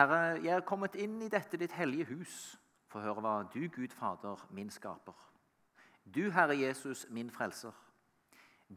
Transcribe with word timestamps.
Herre, 0.00 0.38
jeg 0.40 0.54
er 0.56 0.62
kommet 0.64 0.94
inn 0.96 1.18
i 1.20 1.28
dette 1.28 1.58
ditt 1.60 1.74
hellige 1.76 2.06
hus 2.14 2.34
for 2.88 3.02
å 3.02 3.04
høre 3.04 3.20
hva 3.20 3.32
du, 3.52 3.66
Gud 3.68 3.92
Fader, 3.92 4.40
min 4.56 4.70
skaper. 4.72 5.12
Du, 6.08 6.30
Herre 6.32 6.56
Jesus, 6.56 7.02
min 7.12 7.28
frelser. 7.28 7.76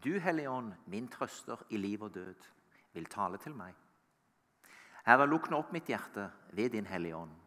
Du, 0.04 0.18
Hellige 0.20 0.52
Ånd, 0.52 0.74
min 0.92 1.08
trøster 1.08 1.64
i 1.72 1.80
liv 1.80 2.04
og 2.04 2.12
død, 2.18 2.50
vil 2.92 3.08
tale 3.08 3.40
til 3.40 3.56
meg. 3.56 3.72
Herre, 5.08 5.30
lukk 5.32 5.48
nå 5.48 5.64
opp 5.64 5.72
mitt 5.72 5.88
hjerte 5.88 6.28
ved 6.52 6.76
din 6.76 6.92
Hellige 6.92 7.24
Ånd, 7.24 7.40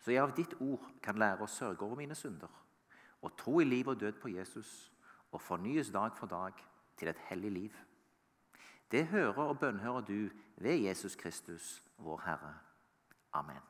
så 0.00 0.16
jeg 0.16 0.24
av 0.24 0.32
ditt 0.40 0.56
ord 0.64 0.88
kan 1.04 1.20
lære 1.20 1.44
å 1.44 1.52
sørge 1.60 1.84
over 1.84 2.00
mine 2.00 2.16
synder 2.16 2.60
og 3.20 3.36
tro 3.36 3.58
i 3.60 3.68
liv 3.68 3.92
og 3.92 4.00
død 4.00 4.16
på 4.22 4.32
Jesus 4.32 4.70
og 5.28 5.42
fornyes 5.44 5.92
dag 5.92 6.16
for 6.16 6.32
dag 6.32 6.56
til 6.96 7.12
et 7.12 7.24
hellig 7.28 7.52
liv. 7.52 7.80
Det 8.88 9.10
hører 9.12 9.50
og 9.50 9.58
bønnhører 9.60 10.08
du 10.08 10.30
ved 10.56 10.86
Jesus 10.88 11.20
Kristus, 11.20 11.82
vår 12.00 12.24
Herre. 12.24 12.60
Amen. 13.34 13.62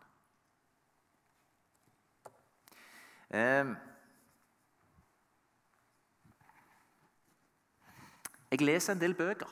Jeg 8.51 8.61
leser 8.61 8.93
en 8.93 9.01
del 9.01 9.15
bøker. 9.19 9.51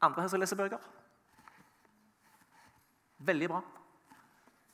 Andre 0.00 0.22
her 0.22 0.28
som 0.28 0.40
leser 0.40 0.56
bøker? 0.56 0.78
Veldig 3.18 3.48
bra. 3.48 3.60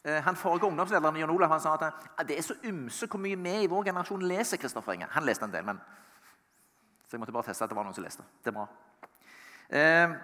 Eh, 0.05 0.23
han 0.24 0.37
forrige 0.37 0.66
ungdomslederen 0.66 1.16
Jan 1.16 1.30
Olav 1.30 1.51
han 1.51 1.60
sa 1.60 1.74
at 1.74 2.29
det 2.29 2.38
er 2.38 2.43
så 2.46 2.55
ymse 2.65 3.09
hvor 3.10 3.20
mye 3.20 3.37
vi 3.37 3.55
i 3.65 3.66
vår 3.66 3.84
generasjon 3.91 4.23
leser. 4.23 4.57
Kristoffer 4.57 4.93
Inge. 4.93 5.09
Han 5.10 5.27
leste 5.27 5.45
en 5.45 5.52
del, 5.52 5.65
men 5.65 5.80
så 7.09 7.16
jeg 7.16 7.20
måtte 7.20 7.32
bare 7.32 7.48
teste 7.51 7.65
at 7.65 7.70
det 7.70 7.77
var 7.77 7.84
noen 7.84 7.96
som 7.96 8.05
leste. 8.05 8.24
Det 8.45 8.52
er 8.52 8.57
bra. 8.57 8.66
Eh, 9.68 10.15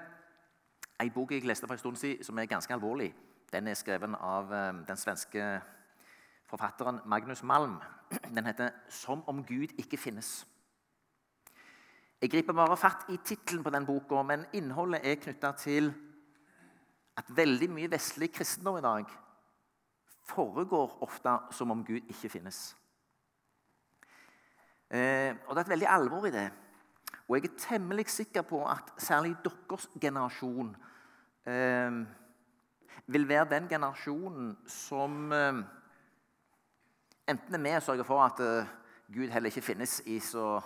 en 1.00 1.10
bok 1.12 1.32
jeg 1.32 1.44
leste 1.44 1.66
for 1.66 1.74
en 1.74 1.82
stund 1.82 1.96
siden, 1.96 2.24
som 2.24 2.38
er 2.38 2.46
ganske 2.46 2.74
alvorlig, 2.74 3.14
den 3.54 3.68
er 3.70 3.78
skrevet 3.78 4.16
av 4.18 4.50
eh, 4.52 4.80
den 4.88 4.98
svenske 4.98 5.44
forfatteren 6.50 7.00
Magnus 7.06 7.42
Malm. 7.42 7.78
Den 8.34 8.46
heter 8.46 8.70
'Som 8.88 9.22
om 9.26 9.44
Gud 9.44 9.68
ikke 9.78 9.96
finnes'. 9.96 10.46
Jeg 12.22 12.30
griper 12.30 12.52
bare 12.52 12.76
fatt 12.76 13.04
i 13.08 13.16
tittelen 13.16 13.64
på 13.64 13.70
den 13.70 13.86
boka, 13.86 14.22
men 14.22 14.46
innholdet 14.52 15.00
er 15.04 15.14
knytta 15.14 15.52
til 15.52 15.94
at 17.16 17.24
veldig 17.36 17.70
mye 17.70 17.90
vestlig 17.90 18.32
kristendom 18.32 18.76
i 18.76 18.80
dag 18.80 19.04
foregår 20.24 20.98
ofte 21.02 21.38
som 21.50 21.70
om 21.70 21.84
Gud 21.84 22.00
ikke 22.08 22.28
finnes. 22.28 22.76
Eh, 24.90 25.34
og 25.46 25.54
Det 25.54 25.58
er 25.58 25.60
et 25.60 25.68
veldig 25.68 25.88
alvor 25.88 26.26
i 26.26 26.30
det. 26.30 26.52
Og 27.28 27.36
jeg 27.36 27.44
er 27.44 27.58
temmelig 27.58 28.08
sikker 28.08 28.42
på 28.42 28.66
at 28.68 28.92
særlig 28.98 29.36
deres 29.44 29.88
generasjon 30.00 30.76
eh, 31.46 32.06
vil 33.06 33.28
være 33.28 33.50
den 33.50 33.68
generasjonen 33.68 34.54
som 34.66 35.32
eh, 35.32 35.60
enten 37.28 37.54
er 37.54 37.62
med 37.62 37.76
og 37.76 37.82
sørger 37.82 38.08
for 38.08 38.24
at 38.24 38.40
eh, 38.40 38.72
Gud 39.14 39.28
heller 39.28 39.52
ikke 39.52 39.62
finnes 39.64 40.00
i 40.06 40.18
så 40.20 40.60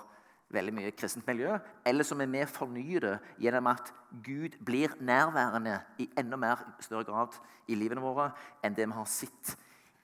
veldig 0.54 0.72
mye 0.72 0.92
kristent 0.96 1.26
miljø, 1.28 1.58
eller 1.86 2.04
som 2.04 2.20
er 2.20 2.30
med 2.30 2.46
og 2.46 2.54
fornyer 2.54 3.04
det 3.04 3.16
gjennom 3.42 3.66
at 3.68 3.92
Gud 4.24 4.56
blir 4.64 4.94
nærværende 5.00 5.80
i 6.00 6.08
enda 6.18 6.36
mer 6.36 6.62
større 6.80 7.04
grad 7.04 7.36
i 7.68 7.76
livene 7.76 8.00
våre 8.00 8.30
enn 8.64 8.76
det 8.76 8.86
vi 8.88 8.96
har 8.96 9.10
sett 9.12 9.56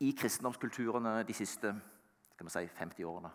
i 0.04 0.12
kristendomskulturene 0.12 1.22
de 1.24 1.36
siste 1.36 1.72
si, 2.48 2.66
50 2.66 3.04
årene. 3.08 3.30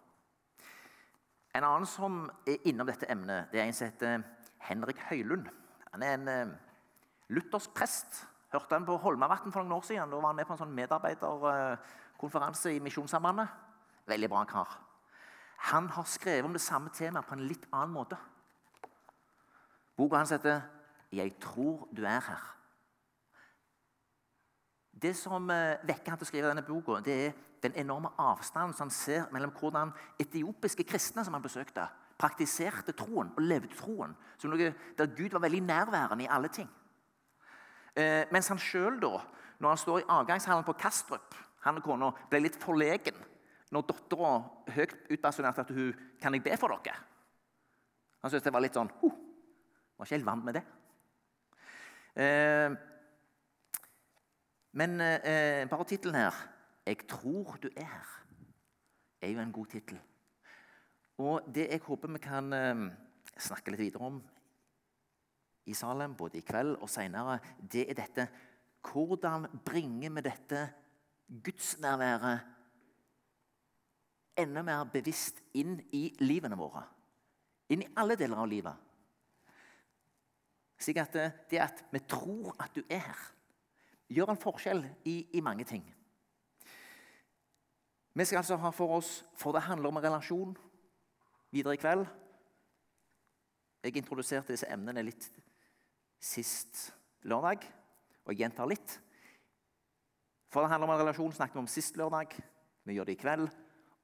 En 1.56 1.66
annen 1.66 1.88
som 1.90 2.28
er 2.46 2.60
innom 2.70 2.88
dette 2.88 3.10
emnet, 3.10 3.50
det 3.52 3.62
er 3.62 3.66
en 3.66 3.74
som 3.74 3.90
heter 3.90 4.22
Henrik 4.68 5.00
Høylund. 5.10 5.48
Han 5.94 6.04
er 6.06 6.14
en 6.14 6.28
eh, 6.30 6.52
luthersk 7.34 7.74
prest. 7.74 8.28
Hørte 8.50 8.76
han 8.76 8.86
på 8.86 8.98
Holmavatn 8.98 9.52
for 9.54 9.62
noen 9.62 9.78
år 9.78 9.86
siden. 9.86 10.10
Da 10.10 10.18
var 10.18 10.32
han 10.32 10.40
med 10.40 10.48
på 10.50 10.56
en 10.56 10.62
sånn 10.64 10.78
medarbeiderkonferanse 10.78 12.74
i 12.74 12.82
Misjonssambandet. 12.82 13.48
Veldig 14.10 14.30
bra 14.32 14.44
kar. 14.50 14.78
Han 15.70 15.90
har 15.94 16.08
skrevet 16.10 16.48
om 16.48 16.56
det 16.56 16.64
samme 16.64 16.90
temaet 16.96 17.28
på 17.28 17.36
en 17.36 17.46
litt 17.46 17.68
annen 17.72 17.94
måte. 17.94 18.18
Boka 19.98 20.18
hans 20.18 20.32
heter 20.32 20.62
'Jeg 21.12 21.40
tror 21.40 21.88
du 21.94 22.06
er 22.06 22.20
her'. 22.20 22.56
Det 25.02 25.16
som 25.16 25.50
eh, 25.50 25.78
vekker 25.84 26.10
han 26.10 26.18
til 26.18 26.26
å 26.26 26.32
skrive 26.32 26.48
denne 26.48 26.66
boka, 26.66 27.00
det 27.04 27.28
er 27.28 27.34
den 27.64 27.74
enorme 27.76 28.10
avstanden 28.18 28.74
som 28.74 28.88
han 28.88 28.90
ser 28.90 29.30
mellom 29.32 29.52
hvordan 29.52 29.94
etiopiske 30.20 30.84
kristne 30.84 31.26
som 31.26 31.34
han 31.34 31.44
besøkte, 31.44 31.88
praktiserte 32.18 32.92
troen 32.92 33.32
og 33.36 33.44
levde 33.44 33.76
troen. 33.76 34.16
Som 34.38 34.52
noe 34.52 34.74
der 34.98 35.16
Gud 35.16 35.32
var 35.32 35.40
veldig 35.40 35.62
nærværende 35.62 36.24
i 36.24 36.32
alle 36.32 36.48
ting. 36.48 36.70
Eh, 38.00 38.26
mens 38.32 38.48
han 38.52 38.62
sjøl, 38.62 39.00
når 39.60 39.74
han 39.74 39.82
står 39.82 40.02
i 40.02 40.10
avgangshallen 40.16 40.68
på 40.68 40.78
Kastrup, 40.80 41.36
han 41.66 41.80
og 41.80 41.84
kona 41.84 42.12
ble 42.32 42.46
litt 42.46 42.58
forlegen 42.62 43.18
når 43.76 43.88
dattera 43.90 44.34
høyt 44.74 44.96
utbasunerte 45.12 45.66
at 45.66 45.74
hun 45.76 45.98
kan 46.22 46.34
jeg 46.34 46.46
be 46.46 46.56
for 46.58 46.72
dere. 46.72 46.96
Han 48.24 48.32
syntes 48.32 48.48
det 48.48 48.54
var 48.56 48.64
litt 48.64 48.78
sånn 48.78 48.92
huh, 49.02 49.18
Var 50.00 50.08
ikke 50.08 50.16
helt 50.16 50.28
vant 50.28 50.46
med 50.48 50.56
det. 50.56 50.64
Eh, 52.24 52.72
men 54.80 55.02
eh, 55.04 55.68
bare 55.68 55.88
tittelen 55.88 56.16
her 56.16 56.36
'Jeg 56.86 57.08
tror 57.08 57.58
du 57.62 57.68
er 57.76 57.86
her' 57.86 58.26
er 59.22 59.30
jo 59.30 59.40
en 59.40 59.52
god 59.52 59.66
tittel. 59.66 60.00
Og 61.18 61.44
det 61.56 61.68
jeg 61.70 61.82
håper 61.84 62.08
vi 62.08 62.20
kan 62.24 62.54
eh, 62.54 62.96
snakke 63.38 63.72
litt 63.72 63.80
videre 63.80 64.06
om 64.08 64.24
i 65.70 65.78
Salem, 65.78 66.16
både 66.18 66.40
i 66.40 66.46
kveld 66.46 66.76
og 66.80 66.90
seinere, 66.90 67.40
det 67.60 67.88
er 67.90 68.00
dette 68.04 68.30
Hvordan 68.80 69.44
bringer 69.66 70.14
vi 70.16 70.22
dette 70.24 70.60
gudsnærværet 71.44 72.46
enda 74.40 74.64
mer 74.64 74.86
bevisst 74.88 75.42
inn 75.60 75.78
i 75.96 76.06
livene 76.24 76.58
våre. 76.60 76.86
Inn 77.70 77.84
i 77.84 77.90
alle 78.00 78.16
deler 78.20 78.40
av 78.40 78.48
livet. 78.50 78.86
Slik 80.80 81.02
at 81.02 81.18
det 81.52 81.60
at 81.60 81.84
vi 81.92 82.00
tror 82.08 82.56
at 82.56 82.72
du 82.76 82.82
er 82.88 83.04
her, 83.04 83.26
gjør 84.10 84.32
en 84.32 84.42
forskjell 84.42 84.86
i, 85.06 85.18
i 85.36 85.44
mange 85.44 85.68
ting. 85.68 85.84
Vi 88.16 88.26
skal 88.26 88.42
altså 88.42 88.58
ha 88.60 88.72
for 88.74 88.98
oss 88.98 89.10
For 89.38 89.56
det 89.56 89.62
handler 89.68 89.92
om 89.92 89.98
en 90.00 90.04
relasjon 90.04 90.56
videre 91.52 91.74
i 91.78 91.80
kveld. 91.80 92.08
Jeg 93.84 93.96
introduserte 93.96 94.52
disse 94.52 94.68
emnene 94.68 95.06
litt 95.08 95.30
sist 96.20 96.90
lørdag, 97.28 97.64
og 98.26 98.34
jeg 98.34 98.44
gjentar 98.44 98.70
litt. 98.70 99.00
For 100.50 100.64
det 100.64 100.72
handler 100.72 100.90
om 100.90 100.96
en 100.96 101.02
relasjon 101.04 101.34
snakket 101.36 101.58
vi 101.58 101.64
om 101.64 101.70
sist 101.70 101.98
lørdag. 102.00 102.36
Vi 102.88 102.96
gjør 102.98 103.10
det 103.10 103.18
i 103.18 103.22
kveld. 103.22 103.50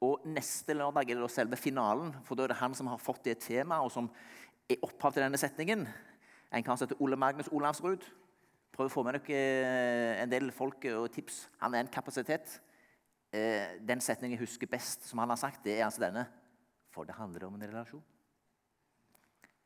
Og 0.06 0.26
neste 0.30 0.76
lørdag 0.76 1.10
er 1.10 1.22
det 1.22 1.32
selve 1.34 1.58
finalen, 1.58 2.12
for 2.26 2.38
da 2.38 2.46
er 2.46 2.54
det 2.54 2.60
han 2.60 2.76
som 2.78 2.90
har 2.92 3.02
fått 3.02 3.26
det 3.26 3.40
temaet, 3.44 3.88
og 3.88 3.94
som 3.94 4.10
er 4.70 4.84
opphav 4.86 5.16
til 5.16 5.26
denne 5.26 5.40
setningen. 5.40 5.86
En 6.54 6.66
kar 6.66 6.78
som 6.78 6.86
heter 6.86 7.02
Ole 7.02 7.18
Magnus 7.20 7.50
Olavsrud. 7.52 8.06
Prøv 8.76 8.90
å 8.90 8.92
få 8.92 9.06
med 9.08 9.18
dere 9.18 9.40
eh, 9.40 10.22
en 10.22 10.32
del 10.32 10.52
folk 10.54 10.84
og 10.92 11.08
tips. 11.16 11.46
Han 11.62 11.76
er 11.76 11.86
en 11.86 11.92
kapasitet. 11.92 12.60
Eh, 13.34 13.80
den 13.82 14.04
setningen 14.04 14.36
jeg 14.36 14.46
husker 14.46 14.70
best, 14.70 15.08
som 15.10 15.22
han 15.24 15.32
har 15.32 15.40
sagt, 15.40 15.64
det 15.66 15.80
er 15.80 15.88
altså 15.88 16.04
denne. 16.06 16.28
For 16.94 17.08
det 17.08 17.18
handler 17.18 17.48
om 17.48 17.56
en 17.58 17.66
relasjon. 17.66 18.04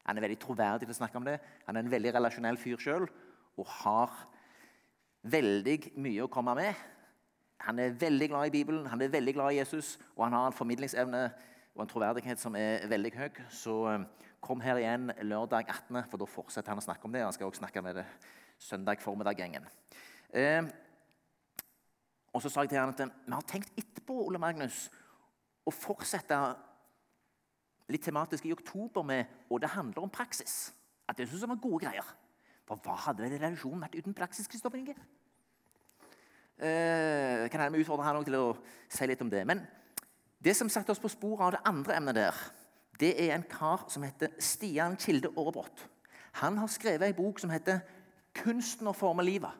Han 0.09 0.17
er 0.17 0.25
veldig 0.25 0.39
troverdig 0.41 0.87
til 0.87 0.95
å 0.95 0.99
snakke 1.03 1.19
om 1.19 1.27
det. 1.27 1.37
Han 1.67 1.77
er 1.77 1.85
en 1.85 1.91
veldig 1.91 2.13
relasjonell 2.15 2.57
fyr 2.57 2.81
sjøl 2.81 3.05
og 3.59 3.67
har 3.83 4.15
veldig 5.29 5.77
mye 6.01 6.25
å 6.25 6.31
komme 6.31 6.55
med. 6.57 6.79
Han 7.67 7.79
er 7.83 7.97
veldig 7.99 8.29
glad 8.31 8.49
i 8.49 8.53
Bibelen, 8.55 8.87
han 8.87 9.01
er 9.03 9.11
veldig 9.11 9.33
glad 9.35 9.53
i 9.53 9.59
Jesus, 9.59 9.97
og 10.15 10.23
han 10.25 10.37
har 10.37 10.47
en 10.47 10.55
formidlingsevne 10.55 11.23
og 11.75 11.83
en 11.83 11.91
troverdighet 11.91 12.39
som 12.39 12.55
er 12.55 12.87
veldig 12.89 13.11
høy. 13.17 13.41
Så 13.51 13.75
eh, 13.91 14.05
kom 14.41 14.63
her 14.63 14.79
igjen 14.79 15.11
lørdag 15.27 15.67
18., 15.67 15.99
for 16.09 16.21
da 16.21 16.27
fortsetter 16.29 16.71
han 16.71 16.81
å 16.81 16.85
snakke 16.85 17.05
om 17.05 17.13
det. 17.13 17.25
Han 17.25 17.35
skal 17.35 17.51
også 17.51 17.65
snakke 17.65 17.83
med 17.83 17.99
det 17.99 18.05
søndag 18.63 19.03
formiddag-gjengen. 19.03 19.67
Eh, 20.31 20.71
og 22.33 22.41
så 22.41 22.51
sa 22.51 22.63
jeg 22.63 22.73
til 22.73 22.81
han 22.81 22.95
at 22.95 23.03
eh, 23.03 23.13
vi 23.27 23.35
har 23.35 23.47
tenkt 23.51 23.75
etterpå 23.77 24.17
Ole 24.23 24.41
Magnus, 24.41 24.87
å 25.67 25.75
fortsette 25.75 26.39
litt 27.89 28.03
tematisk 28.05 28.45
i 28.45 28.53
oktober 28.53 29.05
med 29.05 29.25
og 29.49 29.61
det 29.61 29.69
handler 29.73 30.05
om 30.05 30.11
praksis. 30.13 30.73
At 31.09 31.17
det 31.17 31.27
synes 31.27 31.41
jeg 31.41 31.49
var 31.49 31.61
gode 31.61 31.85
greier. 31.85 32.15
For 32.69 32.77
hva 32.85 32.95
hadde 33.07 33.25
vel 33.25 33.39
relasjonen 33.41 33.81
vært 33.81 33.97
uten 33.97 34.13
praksis? 34.13 34.47
Kristoffer 34.47 34.77
Inge? 34.77 34.95
Eh, 36.59 37.47
kan 37.49 37.61
jeg 37.63 37.81
utfordre 37.81 38.05
han 38.05 38.25
til 38.27 38.35
å 38.37 38.47
si 38.91 39.07
litt 39.07 39.21
om 39.23 39.31
det. 39.31 39.45
Men 39.47 39.63
det 40.43 40.55
som 40.55 40.69
satte 40.69 40.93
oss 40.93 41.01
på 41.01 41.11
sporet 41.11 41.45
av 41.45 41.55
det 41.55 41.63
andre 41.67 41.95
emnet 41.97 42.19
der, 42.19 42.41
det 42.99 43.13
er 43.23 43.33
en 43.33 43.47
kar 43.47 43.87
som 43.89 44.03
heter 44.03 44.35
Stian 44.43 44.97
Kilde 44.99 45.31
Aarebrot. 45.31 45.87
Han 46.43 46.59
har 46.59 46.69
skrevet 46.69 47.07
ei 47.07 47.15
bok 47.15 47.39
som 47.39 47.49
heter 47.49 47.79
'Kunsten 48.33 48.87
å 48.87 48.93
forme 48.93 49.23
livet'. 49.23 49.55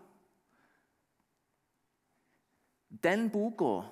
Den 3.03 3.29
boka 3.29 3.87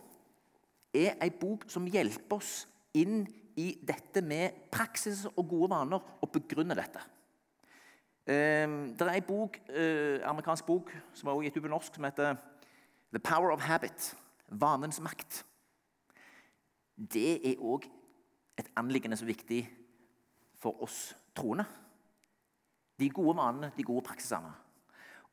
er 0.93 1.15
ei 1.21 1.29
bok 1.29 1.65
som 1.67 1.87
hjelper 1.87 2.35
oss 2.35 2.67
inn 2.93 3.27
i 3.57 3.71
dette 3.87 4.21
med 4.21 4.67
praksis 4.71 5.25
og 5.33 5.47
gode 5.49 5.71
vaner, 5.73 6.03
og 6.21 6.31
begrunner 6.31 6.77
dette. 6.77 7.01
Um, 8.27 8.91
det 8.91 9.05
er 9.07 9.13
en 9.15 9.27
bok, 9.27 9.57
uh, 9.71 10.19
amerikansk 10.29 10.65
bok 10.67 10.91
som 11.15 11.29
er 11.31 11.45
gitt 11.47 11.57
ut 11.57 11.63
på 11.63 11.71
norsk, 11.71 11.95
som 11.95 12.03
heter 12.03 12.35
'The 13.11 13.19
Power 13.23 13.51
of 13.51 13.61
Habit'. 13.61 14.15
Vanens 14.49 14.99
makt. 15.03 15.43
Det 16.95 17.51
er 17.51 17.59
òg 17.59 17.83
et 18.57 18.69
anliggende 18.79 19.17
som 19.17 19.27
er 19.27 19.33
viktig 19.33 19.59
for 20.55 20.79
oss 20.83 21.15
troende. 21.35 21.65
De 22.97 23.09
gode 23.09 23.35
vanene, 23.37 23.71
de 23.77 23.83
gode 23.83 24.05
praksisene. 24.07 24.53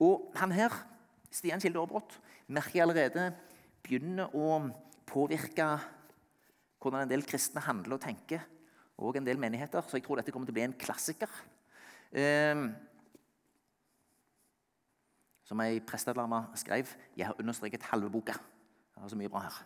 Og 0.02 0.32
han 0.36 0.52
her, 0.52 0.74
Stian 1.30 1.60
Kilde 1.60 1.78
Aabrot, 1.78 2.18
merker 2.46 2.80
jeg 2.80 2.82
allerede 2.82 3.28
begynner 3.82 4.34
å 4.34 4.58
påvirke 5.06 5.68
hvordan 6.84 7.06
en 7.06 7.10
del 7.10 7.24
kristne 7.26 7.62
handler 7.64 7.96
og 7.96 8.04
tenker, 8.04 8.44
og 9.00 9.16
en 9.16 9.26
del 9.26 9.40
menigheter. 9.40 9.82
Så 9.88 9.98
jeg 9.98 10.04
tror 10.06 10.20
dette 10.20 10.34
kommer 10.34 10.48
til 10.48 10.54
å 10.54 10.58
bli 10.60 10.66
en 10.68 10.76
klassiker. 10.78 11.30
Eh, 12.14 12.66
som 15.44 15.60
ei 15.60 15.80
prestedame 15.84 16.44
skrev 16.56 16.92
Jeg 17.16 17.26
har 17.26 17.40
understreket 17.40 17.88
halve 17.90 18.10
boka. 18.10 18.36
Det 18.94 19.02
er 19.02 19.10
så 19.12 19.18
mye 19.18 19.32
bra 19.32 19.46
her. 19.48 19.56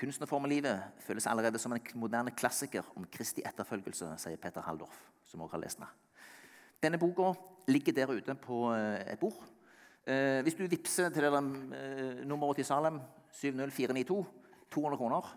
Kunsten 0.00 0.24
å 0.24 0.28
forme 0.30 0.48
livet 0.48 1.00
føles 1.04 1.26
allerede 1.28 1.60
som 1.60 1.74
en 1.76 1.82
moderne 2.00 2.32
klassiker 2.32 2.86
om 2.96 3.04
Kristi 3.12 3.42
etterfølgelse, 3.44 4.14
sier 4.22 4.40
Peter 4.40 4.64
Halldorf, 4.64 4.96
som 5.28 5.42
også 5.44 5.58
har 5.58 5.64
lest 5.64 5.80
den. 5.82 5.90
Denne 6.80 7.00
boka 7.00 7.34
ligger 7.68 7.92
der 7.92 8.12
ute 8.12 8.34
på 8.40 8.70
eh, 8.72 9.12
et 9.12 9.20
bord. 9.20 9.42
Eh, 10.08 10.40
hvis 10.46 10.56
du 10.56 10.64
vippser 10.64 11.10
til 11.12 11.26
det 11.26 11.32
eh, 11.36 12.22
nummeret 12.24 12.62
til 12.62 12.64
Salem, 12.64 13.00
70492, 13.36 14.24
200 14.70 14.98
kroner 14.98 15.30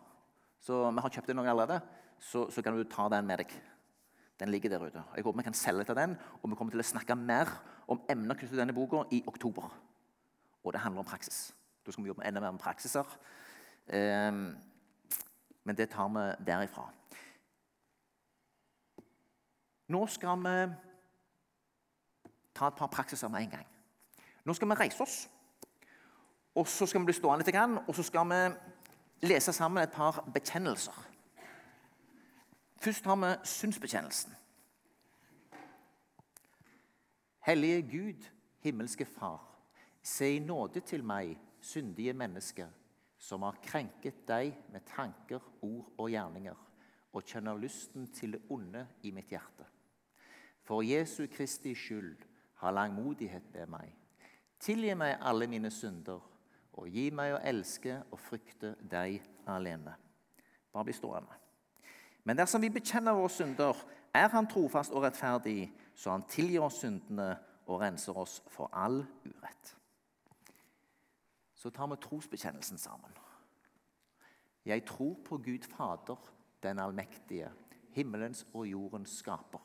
Så 0.64 0.80
vi 0.92 1.02
har 1.04 1.12
kjøpt 1.12 1.30
inn 1.30 1.36
noen 1.36 1.50
allerede. 1.52 1.82
Så, 2.20 2.46
så, 2.50 2.62
kan 2.64 2.78
du 2.78 2.84
ta 2.88 3.10
den 3.12 3.26
med 3.28 3.42
deg. 3.42 3.50
Den 4.40 4.50
ligger 4.50 4.70
der 4.72 4.86
ute. 4.86 5.02
Jeg 5.16 5.26
håper 5.26 5.42
vi 5.42 5.44
kan 5.44 5.54
selge 5.54 5.84
til 5.84 5.96
den, 5.96 6.16
og 6.42 6.50
vi 6.50 6.56
kommer 6.56 6.72
til 6.72 6.80
å 6.80 6.86
snakke 6.88 7.18
mer 7.20 7.52
om 7.92 8.00
emner 8.10 8.38
knyttet 8.38 8.56
til 8.56 8.62
denne 8.62 8.76
boka 8.76 9.04
i 9.12 9.20
oktober. 9.28 9.68
Og 10.64 10.74
det 10.74 10.82
handler 10.82 11.04
om 11.04 11.10
praksis. 11.10 11.52
Da 11.84 11.92
skal 11.92 12.06
vi 12.06 12.14
jobbe 12.14 12.24
enda 12.24 12.40
mer 12.40 12.56
med 12.56 12.64
praksiser. 12.64 13.04
Um, 13.92 14.56
men 15.64 15.76
det 15.76 15.90
tar 15.92 16.08
vi 16.16 16.24
derifra. 16.48 16.88
Nå 19.92 20.06
skal 20.08 20.40
vi 20.40 20.56
ta 22.56 22.68
et 22.68 22.80
par 22.80 22.88
praksiser 22.88 23.28
med 23.28 23.44
en 23.44 23.56
gang. 23.58 23.68
Nå 24.46 24.54
skal 24.54 24.70
vi 24.70 24.80
reise 24.80 25.04
oss. 25.04 25.30
Og 26.56 26.68
så 26.68 26.86
skal 26.86 27.02
vi 27.02 27.10
bli 27.10 27.16
stående 27.18 27.46
litt, 27.46 27.88
og 27.88 27.96
så 27.96 28.04
skal 28.04 28.30
vi 28.30 28.40
lese 29.22 29.54
sammen 29.54 29.84
et 29.84 29.92
par 29.92 30.30
bekjennelser. 30.34 31.10
Først 32.78 33.06
har 33.06 33.16
vi 33.16 33.36
synsbekjennelsen. 33.48 34.36
Hellige 37.46 37.82
Gud, 37.82 38.30
himmelske 38.60 39.06
Far, 39.06 39.58
se 40.04 40.36
i 40.36 40.40
nåde 40.40 40.80
til 40.80 41.04
meg, 41.04 41.38
syndige 41.62 42.14
menneske, 42.14 42.68
som 43.18 43.44
har 43.44 43.60
krenket 43.64 44.26
deg 44.28 44.56
med 44.72 44.84
tanker, 44.88 45.40
ord 45.62 45.94
og 45.98 46.10
gjerninger, 46.12 46.60
og 47.14 47.24
kjenner 47.24 47.60
lysten 47.60 48.08
til 48.12 48.36
det 48.36 48.42
onde 48.50 48.88
i 49.04 49.12
mitt 49.12 49.32
hjerte. 49.32 49.68
For 50.64 50.82
Jesu 50.82 51.28
Kristi 51.28 51.76
skyld, 51.76 52.18
ha 52.64 52.72
langmodighet 52.72 53.48
ved 53.54 53.68
meg. 53.68 53.92
Tilgi 54.60 54.94
meg 54.96 55.18
alle 55.20 55.48
mine 55.48 55.72
synder, 55.72 56.20
og 56.74 56.90
gi 56.90 57.10
meg 57.14 57.36
å 57.36 57.42
elske 57.46 58.00
og 58.12 58.20
frykte 58.20 58.74
deg 58.90 59.22
alene. 59.50 59.96
Bare 60.74 60.88
bli 60.88 60.96
stående. 60.96 61.40
Men 62.24 62.40
dersom 62.40 62.64
vi 62.64 62.72
bekjenner 62.74 63.16
våre 63.18 63.30
synder, 63.30 63.78
er 64.14 64.30
Han 64.30 64.48
trofast 64.48 64.94
og 64.94 65.04
rettferdig, 65.04 65.72
så 65.96 66.12
Han 66.12 66.28
tilgir 66.30 66.62
oss 66.62 66.80
syndene 66.82 67.38
og 67.68 67.82
renser 67.82 68.18
oss 68.18 68.42
for 68.48 68.70
all 68.74 69.04
urett. 69.26 69.76
Så 71.56 71.70
tar 71.70 71.88
vi 71.88 71.96
trosbekjennelsen 72.02 72.78
sammen. 72.78 73.12
Jeg 74.66 74.86
tror 74.86 75.18
på 75.26 75.38
Gud 75.38 75.64
Fader, 75.68 76.18
den 76.64 76.80
allmektige, 76.80 77.52
himmelens 77.92 78.48
og 78.54 78.68
jordens 78.68 79.18
skaper. 79.20 79.62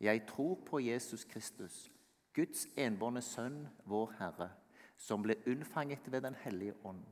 Jeg 0.00 0.26
tror 0.26 0.54
på 0.66 0.78
Jesus 0.78 1.24
Kristus, 1.24 1.90
Guds 2.34 2.66
enbårne 2.76 3.22
Sønn, 3.22 3.68
vår 3.84 4.12
Herre, 4.18 4.50
som 4.96 5.22
ble 5.22 5.36
unnfanget 5.46 6.12
ved 6.12 6.22
Den 6.22 6.34
hellige 6.44 6.74
ånd, 6.84 7.04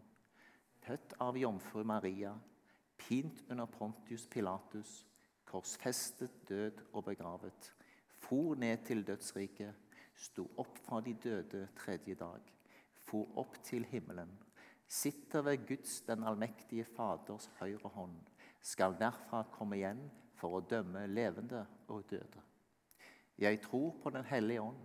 født 0.82 1.14
av 1.20 1.36
jomfru 1.38 1.82
Maria, 1.84 2.34
pint 2.96 3.44
under 3.50 3.66
Pontius 3.66 4.26
Pilatus, 4.26 5.06
korsfestet, 5.44 6.48
død 6.48 6.82
og 6.92 7.04
begravet, 7.04 7.72
for 8.18 8.54
ned 8.54 8.84
til 8.86 9.04
dødsriket, 9.06 9.74
sto 10.14 10.46
opp 10.56 10.78
fra 10.84 11.00
de 11.00 11.14
døde 11.14 11.66
tredje 11.76 12.14
dag, 12.14 12.40
for 12.94 13.38
opp 13.38 13.58
til 13.64 13.84
himmelen, 13.90 14.30
sitter 14.88 15.42
ved 15.42 15.66
Guds, 15.66 16.00
den 16.06 16.24
allmektige 16.24 16.84
Faders 16.84 17.50
høyre 17.60 17.88
hånd, 17.94 18.16
skal 18.62 18.96
derfra 19.00 19.42
komme 19.52 19.78
igjen 19.80 20.02
for 20.38 20.58
å 20.58 20.64
dømme 20.66 21.06
levende 21.10 21.64
og 21.88 22.04
døde. 22.10 22.42
Jeg 23.38 23.60
tror 23.64 23.96
på 24.02 24.10
Den 24.10 24.24
hellige 24.24 24.62
ånd 24.62 24.82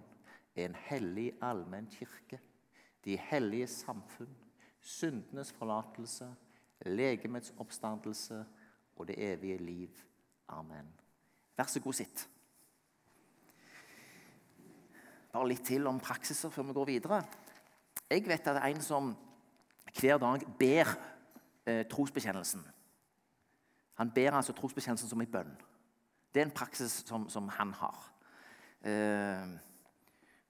en 0.58 0.76
hellig 0.88 1.32
allmenn 1.42 1.90
kirke, 1.92 2.40
de 3.08 3.16
hellige 3.18 3.68
samfunn, 3.68 4.36
syndenes 4.84 5.52
forlatelse, 5.56 6.28
legemets 6.86 7.54
oppstandelse 7.58 8.46
og 8.96 9.08
det 9.08 9.16
evige 9.32 9.58
liv. 9.58 9.90
Amen. 10.48 10.90
Vær 11.58 11.64
så 11.72 11.80
god, 11.80 11.94
sitt. 11.94 12.30
Bare 15.32 15.48
litt 15.48 15.64
til 15.66 15.88
om 15.88 16.02
praksiser 16.04 16.52
før 16.52 16.68
vi 16.68 16.76
går 16.76 16.90
videre. 16.90 17.22
Jeg 18.10 18.26
vet 18.28 18.44
at 18.44 18.58
det 18.58 18.64
er 18.64 18.76
en 18.76 18.84
som 18.84 19.14
hver 20.00 20.20
dag 20.20 20.44
ber 20.60 20.92
eh, 21.66 21.86
trosbekjennelsen. 21.88 22.66
Han 24.02 24.12
ber 24.12 24.36
altså 24.36 24.54
trosbekjennelsen 24.54 25.10
som 25.10 25.24
en 25.24 25.32
bønn. 25.32 25.56
Det 26.34 26.42
er 26.42 26.50
en 26.50 26.58
praksis 26.60 27.02
som, 27.08 27.30
som 27.30 27.48
han 27.56 27.72
har. 27.74 28.12
Eh, 28.84 29.56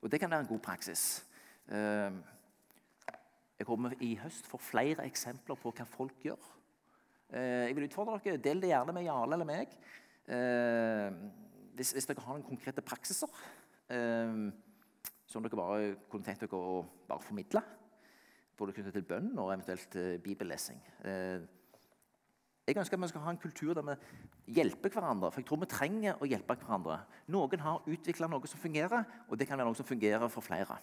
og 0.02 0.12
det 0.12 0.20
kan 0.20 0.32
være 0.32 0.48
en 0.48 0.52
god 0.56 0.60
praksis. 0.60 1.06
Ehm, 1.70 2.24
jeg 3.58 3.66
kommer 3.66 3.94
i 4.06 4.14
høst 4.22 4.48
for 4.50 4.62
flere 4.62 5.06
eksempler 5.10 5.58
på 5.58 5.72
hva 5.74 5.86
folk 5.90 6.22
gjør. 6.26 6.52
Eh, 7.34 7.68
jeg 7.68 7.76
vil 7.76 7.88
utfordre 7.88 8.20
dere. 8.24 8.42
Del 8.42 8.62
det 8.62 8.70
gjerne 8.72 8.94
med 8.94 9.08
Jarle 9.08 9.38
eller 9.38 9.50
meg. 9.50 9.74
Ehm, 10.28 11.20
hvis, 11.76 11.94
hvis 11.96 12.08
dere 12.10 12.24
har 12.24 12.36
noen 12.36 12.46
konkrete 12.46 12.84
praksiser 12.84 13.32
ehm, 13.96 14.50
som 15.28 15.44
dere 15.44 15.60
bare 15.60 15.94
kunne 16.12 16.28
tenkt 16.28 16.44
dere 16.44 16.60
å 16.60 16.82
bare 17.08 17.24
formidle. 17.24 17.64
Både 18.58 18.74
knyttet 18.76 18.96
til 18.98 19.06
bønn 19.08 19.32
og 19.38 19.54
eventuelt 19.54 19.96
eh, 20.00 20.18
bibellesing. 20.24 20.82
Eh, 21.08 21.46
jeg 22.68 22.76
ønsker 22.82 23.00
at 23.00 23.04
vi 23.06 23.10
skal 23.14 23.24
ha 23.24 23.32
en 23.32 23.40
kultur 23.40 23.74
der 23.78 23.86
vi 23.88 24.56
hjelper 24.58 24.92
hverandre. 24.92 25.32
For 25.32 25.42
jeg 25.42 25.48
tror 25.48 25.62
vi 25.64 25.72
trenger 25.72 26.20
å 26.20 26.28
hjelpe 26.28 26.58
hverandre. 26.60 27.00
Noen 27.32 27.64
har 27.64 27.86
utvikla 27.88 28.28
noe 28.28 28.50
som 28.52 28.60
fungerer, 28.60 29.06
og 29.30 29.40
det 29.40 29.48
kan 29.48 29.60
være 29.60 29.70
noe 29.70 29.80
som 29.80 29.88
fungerer 29.88 30.28
for 30.32 30.44
flere. 30.44 30.76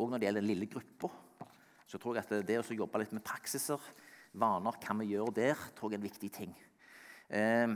Og 0.00 0.08
når 0.08 0.20
det 0.20 0.28
gjelder 0.28 0.44
den 0.44 0.50
lille 0.50 0.70
gruppa, 0.70 1.10
så 1.86 1.98
tror 1.98 2.16
jeg 2.16 2.24
at 2.24 2.46
det 2.48 2.58
å 2.60 2.76
jobbe 2.82 3.02
litt 3.02 3.12
med 3.12 3.24
praksiser, 3.26 3.80
vaner, 4.40 4.76
hva 4.80 4.94
vi 5.00 5.10
gjør 5.10 5.32
der, 5.34 5.62
tror 5.76 5.90
jeg 5.90 5.98
er 5.98 6.00
en 6.00 6.06
viktig 6.06 6.30
ting. 6.32 6.52
Eh, 7.28 7.72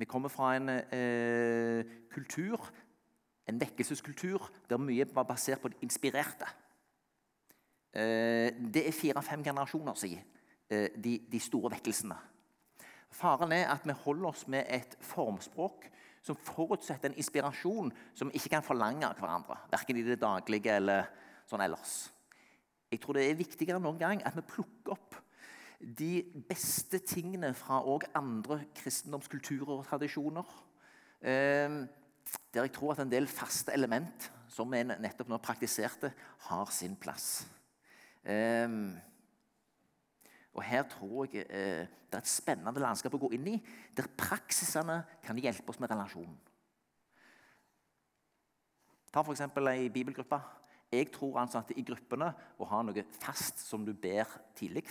vi 0.00 0.08
kommer 0.10 0.32
fra 0.32 0.54
en 0.58 0.72
eh, 0.72 1.94
kultur, 2.10 2.66
en 3.46 3.60
vekkelseskultur, 3.60 4.50
der 4.68 4.82
mye 4.82 5.06
var 5.14 5.28
basert 5.30 5.62
på 5.62 5.70
det 5.70 5.80
inspirerte. 5.86 6.48
Eh, 7.94 8.50
det 8.74 8.84
er 8.86 8.94
fire-fem 8.94 9.42
generasjoner 9.46 9.96
siden 9.98 10.26
eh, 10.70 10.90
de, 10.94 11.16
de, 11.30 11.40
store 11.42 11.72
vekkelsene. 11.74 12.18
Faren 13.10 13.52
er 13.52 13.70
at 13.72 13.86
vi 13.86 13.96
holder 14.04 14.28
oss 14.30 14.44
med 14.46 14.66
et 14.70 14.94
formspråk 15.02 15.88
som 16.24 16.36
forutsetter 16.36 17.10
en 17.10 17.18
inspirasjon 17.20 17.92
som 18.14 18.28
vi 18.28 18.40
ikke 18.40 18.54
kan 18.56 18.66
forlange 18.66 19.06
av 19.08 19.18
hverandre. 19.20 19.56
Verken 19.72 20.00
i 20.00 20.06
det 20.06 20.20
daglige 20.20 20.76
eller 20.76 21.08
sånn 21.48 21.64
ellers. 21.64 21.94
Jeg 22.90 23.00
tror 23.02 23.16
det 23.16 23.28
er 23.28 23.38
viktigere 23.38 23.78
enn 23.78 23.86
noen 23.86 24.00
gang 24.00 24.24
at 24.26 24.36
vi 24.36 24.46
plukker 24.50 24.96
opp 24.96 25.16
de 25.80 26.20
beste 26.50 27.00
tingene 27.08 27.54
fra 27.56 27.80
andre 28.18 28.60
kristendomskulturer 28.76 29.78
og 29.78 29.86
tradisjoner. 29.88 30.50
Eh, 31.20 31.80
der 32.52 32.66
jeg 32.66 32.74
tror 32.74 32.92
at 32.92 33.02
en 33.04 33.12
del 33.12 33.26
faste 33.30 33.72
element 33.72 34.28
som 34.50 34.70
vi 34.72 34.82
nettopp 34.84 35.30
nå 35.30 35.38
praktiserte, 35.42 36.10
har 36.48 36.72
sin 36.74 36.96
plass. 36.98 37.46
Um, 38.26 38.98
og 40.54 40.62
Her 40.66 40.82
tror 40.90 41.28
jeg 41.30 41.46
eh, 41.46 41.86
det 42.10 42.18
er 42.18 42.24
et 42.24 42.30
spennende 42.30 42.82
landskap 42.82 43.14
å 43.14 43.20
gå 43.22 43.30
inn 43.36 43.46
i, 43.52 43.58
der 43.94 44.08
praksisene 44.18 45.02
kan 45.22 45.38
hjelpe 45.38 45.70
oss 45.70 45.78
med 45.78 45.92
relasjonen. 45.92 46.34
Ta 49.10 49.22
f.eks. 49.22 49.46
ei 49.70 49.88
bibelgruppe. 49.90 50.38
Jeg 50.90 51.12
tror 51.14 51.38
altså 51.38 51.60
at 51.60 51.70
i 51.78 51.84
gruppene 51.86 52.32
å 52.58 52.66
ha 52.66 52.80
noe 52.82 53.04
fast 53.22 53.62
som 53.62 53.84
du 53.86 53.92
ber 53.94 54.26
tidlig, 54.58 54.88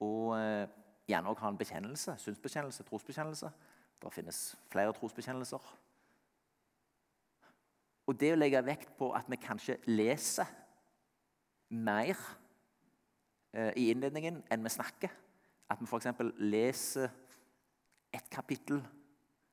og 0.00 0.32
eh, 0.38 0.64
gjerne 1.06 1.30
òg 1.30 1.42
ha 1.44 1.52
en 1.52 1.60
bekjennelse, 1.60 2.16
synsbekjennelse, 2.24 2.86
trosbekjennelse. 2.88 3.52
Det 4.02 4.12
finnes 4.14 4.40
flere 4.72 4.94
trosbekjennelser. 4.96 5.68
Og 8.08 8.18
det 8.18 8.32
å 8.34 8.38
legge 8.38 8.64
vekt 8.66 8.96
på 8.98 9.12
at 9.14 9.28
vi 9.30 9.38
kanskje 9.38 9.78
leser 9.86 10.48
mer 11.70 12.18
i 13.52 13.90
innledningen 13.92 14.40
enn 14.50 14.64
vi 14.64 14.72
snakker. 14.72 15.12
At 15.70 15.80
vi 15.80 15.88
f.eks. 15.88 16.08
leser 16.40 17.12
et 18.12 18.28
kapittel, 18.32 18.82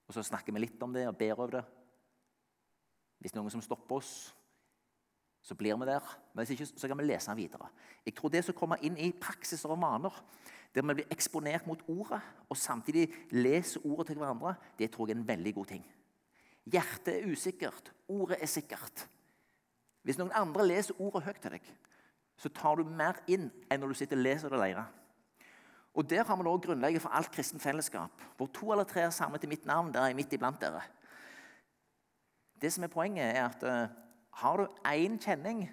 og 0.08 0.16
så 0.16 0.24
snakker 0.26 0.56
vi 0.56 0.64
litt 0.66 0.82
om 0.84 0.94
det 0.96 1.06
og 1.08 1.18
ber 1.20 1.36
over 1.38 1.60
det. 1.60 1.66
Hvis 3.20 3.36
noen 3.36 3.52
som 3.52 3.64
stopper 3.64 4.00
oss, 4.00 4.12
så 5.44 5.56
blir 5.56 5.78
vi 5.80 5.88
der. 5.88 6.06
Men 6.34 6.44
hvis 6.44 6.56
ikke, 6.56 6.68
så 6.80 6.88
kan 6.88 7.00
vi 7.00 7.08
lese 7.08 7.32
den 7.32 7.40
videre. 7.40 7.70
Jeg 8.06 8.16
tror 8.16 8.32
det 8.34 8.44
som 8.46 8.56
kommer 8.58 8.82
inn 8.86 8.98
i 9.00 9.12
praksiser 9.16 9.72
og 9.72 9.80
vaner, 9.82 10.16
der 10.76 10.86
vi 10.86 11.00
blir 11.00 11.14
eksponert 11.14 11.68
mot 11.68 11.82
ordet 11.90 12.20
og 12.50 12.58
samtidig 12.60 13.08
leser 13.34 13.86
ordet 13.88 14.12
til 14.12 14.20
hverandre, 14.22 14.54
det 14.78 14.92
tror 14.94 15.08
jeg 15.08 15.18
er 15.18 15.22
en 15.22 15.28
veldig 15.28 15.54
god 15.56 15.72
ting. 15.72 15.86
Hjertet 16.70 17.16
er 17.16 17.32
usikkert, 17.32 17.94
ordet 18.08 18.38
er 18.42 18.52
sikkert. 18.52 19.08
Hvis 20.06 20.20
noen 20.20 20.36
andre 20.38 20.68
leser 20.68 21.00
ordet 21.02 21.26
høyt 21.26 21.42
til 21.42 21.56
deg, 21.56 21.72
så 22.40 22.50
tar 22.56 22.80
du 22.80 22.88
mer 22.88 23.20
inn 23.28 23.50
enn 23.68 23.82
når 23.82 23.92
du 23.92 24.00
sitter 24.00 24.18
og 24.18 24.24
leser 24.24 24.52
det 24.52 24.60
alene. 24.60 24.86
Og 25.94 26.10
Der 26.10 26.24
har 26.24 26.36
vi 26.36 26.48
også 26.48 26.68
grunnlaget 26.68 27.02
for 27.02 27.10
alt 27.10 27.32
kristent 27.32 27.62
fellesskap. 27.62 28.12
Hvor 28.38 28.48
to 28.48 28.72
eller 28.72 28.84
tre 28.84 29.02
er 29.02 29.10
samlet 29.10 29.44
i 29.44 29.48
mitt 29.48 29.66
navn, 29.66 29.94
der 29.94 30.02
er 30.02 30.06
jeg 30.06 30.16
midt 30.16 30.34
iblant 30.34 30.62
dere. 30.62 30.82
Det 32.62 32.74
som 32.74 32.84
er 32.84 32.88
Poenget 32.88 33.36
er 33.36 33.46
at 33.46 33.64
uh, 33.64 33.96
har 34.32 34.58
du 34.58 34.68
én 34.88 35.18
kjenning, 35.20 35.70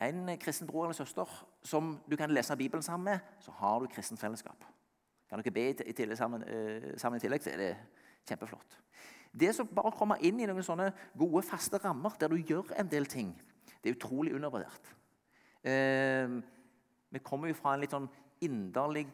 en 0.00 0.38
kristen 0.38 0.66
bror 0.66 0.84
eller 0.84 0.94
søster, 0.94 1.46
som 1.62 2.00
du 2.10 2.16
kan 2.16 2.30
lese 2.30 2.56
Bibelen 2.56 2.82
sammen 2.82 3.04
med, 3.04 3.18
så 3.40 3.50
har 3.50 3.78
du 3.78 3.86
kristent 3.86 4.20
fellesskap. 4.20 4.64
Kan 5.28 5.38
dere 5.38 5.50
be 5.50 5.68
i 5.70 5.92
tillegg 5.92 6.18
sammen, 6.18 6.42
uh, 6.42 6.98
sammen, 6.98 7.16
i 7.16 7.20
tillegg, 7.20 7.42
så 7.42 7.50
er 7.50 7.56
det 7.56 7.76
kjempeflott. 8.28 8.78
Det 9.40 9.54
som 9.54 9.66
bare 9.66 9.92
kommer 9.96 10.20
inn 10.20 10.40
i 10.40 10.46
noen 10.46 10.62
sånne 10.62 10.92
gode, 11.18 11.42
faste 11.42 11.78
rammer 11.80 12.18
der 12.20 12.28
du 12.28 12.36
gjør 12.36 12.74
en 12.76 12.88
del 12.88 13.06
ting, 13.06 13.32
det 13.82 13.90
er 13.90 13.96
utrolig 13.96 14.34
undervurdert. 14.34 14.92
Eh, 15.62 16.42
vi 17.12 17.18
kommer 17.22 17.48
jo 17.48 17.58
fra 17.58 17.74
en 17.74 17.82
litt 17.84 17.94
sånn 17.94 18.08
inderlig 18.42 19.06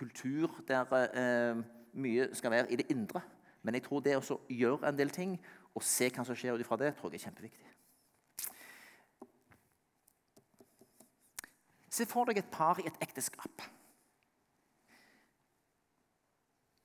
kultur 0.00 0.62
der 0.68 0.94
eh, 1.10 1.60
mye 2.00 2.30
skal 2.36 2.54
være 2.54 2.70
i 2.72 2.78
det 2.80 2.88
indre. 2.92 3.22
Men 3.62 3.76
jeg 3.76 3.84
tror 3.84 4.04
det 4.04 4.16
å 4.16 4.38
gjøre 4.48 4.88
en 4.88 4.96
del 4.96 5.12
ting 5.12 5.36
og 5.76 5.84
se 5.84 6.08
hva 6.10 6.24
som 6.24 6.36
skjer 6.38 6.56
ut 6.56 6.64
ifra 6.64 6.78
det, 6.80 6.94
tror 6.96 7.12
jeg 7.12 7.20
er 7.20 7.26
kjempeviktig. 7.28 7.66
Se 11.90 12.06
for 12.08 12.30
deg 12.30 12.40
et 12.40 12.50
par 12.54 12.78
i 12.80 12.86
et 12.88 13.02
ekteskap. 13.02 13.66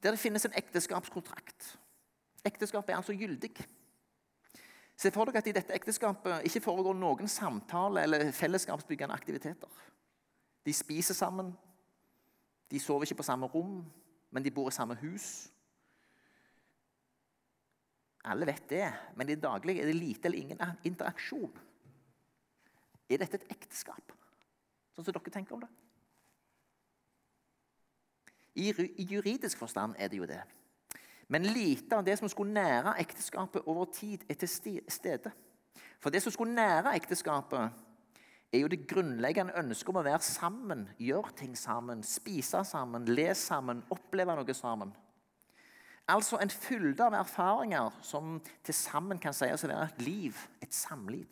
Der 0.04 0.14
det 0.14 0.22
finnes 0.22 0.46
en 0.46 0.58
ekteskapskontrakt. 0.58 1.78
Ekteskapet 2.46 2.94
er 2.94 3.00
altså 3.00 3.14
gyldig. 3.14 3.54
Se 4.96 5.12
for 5.12 5.28
dere 5.28 5.42
at 5.44 5.48
i 5.50 5.54
dette 5.56 5.76
ekteskapet 5.76 6.46
ikke 6.48 6.64
foregår 6.64 6.96
noen 6.96 7.28
samtale 7.28 8.06
eller 8.06 8.32
fellesskapsbyggende 8.36 9.16
aktiviteter. 9.16 9.82
De 10.66 10.74
spiser 10.74 11.18
sammen, 11.18 11.52
de 12.72 12.80
sover 12.80 13.06
ikke 13.06 13.20
på 13.20 13.28
samme 13.28 13.50
rom, 13.52 13.84
men 14.32 14.44
de 14.44 14.52
bor 14.52 14.72
i 14.72 14.76
samme 14.76 14.96
hus. 15.04 15.50
Alle 18.26 18.48
vet 18.48 18.70
det, 18.70 18.88
men 19.16 19.30
i 19.30 19.36
det 19.36 19.44
daglige 19.44 19.84
er 19.84 19.92
det 19.92 19.96
lite 19.96 20.26
eller 20.26 20.40
ingen 20.40 20.62
interaksjon. 20.84 21.52
Er 23.10 23.22
dette 23.22 23.38
et 23.38 23.52
ekteskap, 23.54 24.16
sånn 24.96 25.06
som 25.06 25.14
dere 25.14 25.34
tenker 25.34 25.58
om 25.58 25.62
det? 25.62 25.70
I 28.56 28.72
juridisk 29.12 29.60
forstand 29.60 30.00
er 30.00 30.10
det 30.10 30.18
jo 30.18 30.28
det. 30.30 30.40
Men 31.28 31.44
lite 31.44 31.98
av 31.98 32.04
det 32.06 32.18
som 32.20 32.30
skulle 32.30 32.54
nære 32.54 32.98
ekteskapet 33.02 33.66
over 33.66 33.86
tid, 33.94 34.26
er 34.30 34.38
til 34.38 34.82
stede. 34.88 35.32
For 36.00 36.14
det 36.14 36.22
som 36.22 36.32
skulle 36.32 36.54
nære 36.54 36.96
ekteskapet, 36.96 37.72
er 38.54 38.62
jo 38.62 38.70
det 38.72 38.86
grunnleggende 38.88 39.56
ønsket 39.60 39.90
om 39.92 40.00
å 40.00 40.06
være 40.06 40.22
sammen, 40.24 40.86
gjøre 41.02 41.34
ting 41.40 41.56
sammen, 41.58 42.04
spise 42.06 42.62
sammen, 42.64 43.08
lese 43.10 43.42
sammen, 43.42 43.82
oppleve 43.92 44.36
noe 44.38 44.56
sammen. 44.56 44.94
Altså 46.08 46.38
en 46.38 46.54
fylde 46.54 47.02
av 47.02 47.18
erfaringer 47.18 47.96
som 48.06 48.38
til 48.64 48.78
sammen 48.78 49.18
kan 49.22 49.34
sies 49.34 49.66
å 49.66 49.72
være 49.72 49.90
et 49.90 50.06
liv, 50.06 50.38
et 50.62 50.74
samliv. 50.74 51.26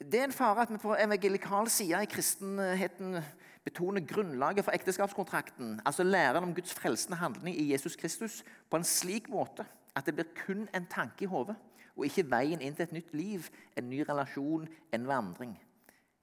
Det 0.00 0.20
er 0.20 0.28
en 0.28 0.32
fare 0.32 0.62
at 0.62 0.70
vi 0.72 0.78
på 0.80 0.94
evangelikal 0.96 1.68
side 1.68 1.98
i 2.00 2.08
kristenheten 2.08 3.18
betoner 3.64 4.00
grunnlaget 4.00 4.64
for 4.64 4.72
ekteskapskontrakten, 4.72 5.80
altså 5.86 6.02
læren 6.02 6.44
om 6.44 6.54
Guds 6.54 6.74
frelsende 6.74 7.16
handling 7.16 7.56
i 7.56 7.72
Jesus 7.72 7.96
Kristus, 7.96 8.44
på 8.70 8.76
en 8.76 8.84
slik 8.84 9.28
måte 9.28 9.66
at 9.96 10.06
det 10.06 10.14
blir 10.14 10.30
kun 10.46 10.68
en 10.74 10.86
tanke 10.90 11.24
i 11.24 11.28
hodet, 11.30 11.56
og 11.96 12.06
ikke 12.06 12.28
veien 12.30 12.62
inn 12.62 12.76
til 12.76 12.86
et 12.86 12.94
nytt 12.94 13.12
liv, 13.12 13.48
en 13.76 13.90
ny 13.90 14.00
relasjon, 14.08 14.68
en 14.94 15.06
vandring, 15.08 15.52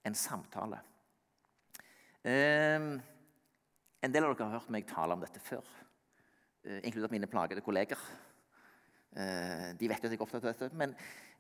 en 0.05 0.15
samtale. 0.15 0.79
Eh, 2.23 2.87
en 4.01 4.13
del 4.13 4.25
av 4.25 4.33
dere 4.33 4.47
har 4.47 4.59
hørt 4.59 4.71
meg 4.73 4.87
tale 4.89 5.13
om 5.13 5.21
dette 5.21 5.41
før, 5.43 5.65
eh, 6.63 6.79
inkludert 6.83 7.11
mine 7.11 7.27
plagede 7.27 7.61
kolleger. 7.61 7.99
Eh, 9.15 9.73
de 9.77 9.89
vet 9.89 10.01
jo 10.01 10.07
at 10.07 10.11
jeg 10.11 10.19
er 10.19 10.25
opptatt 10.25 10.43
av 10.43 10.53
dette. 10.53 10.75
men 10.75 10.95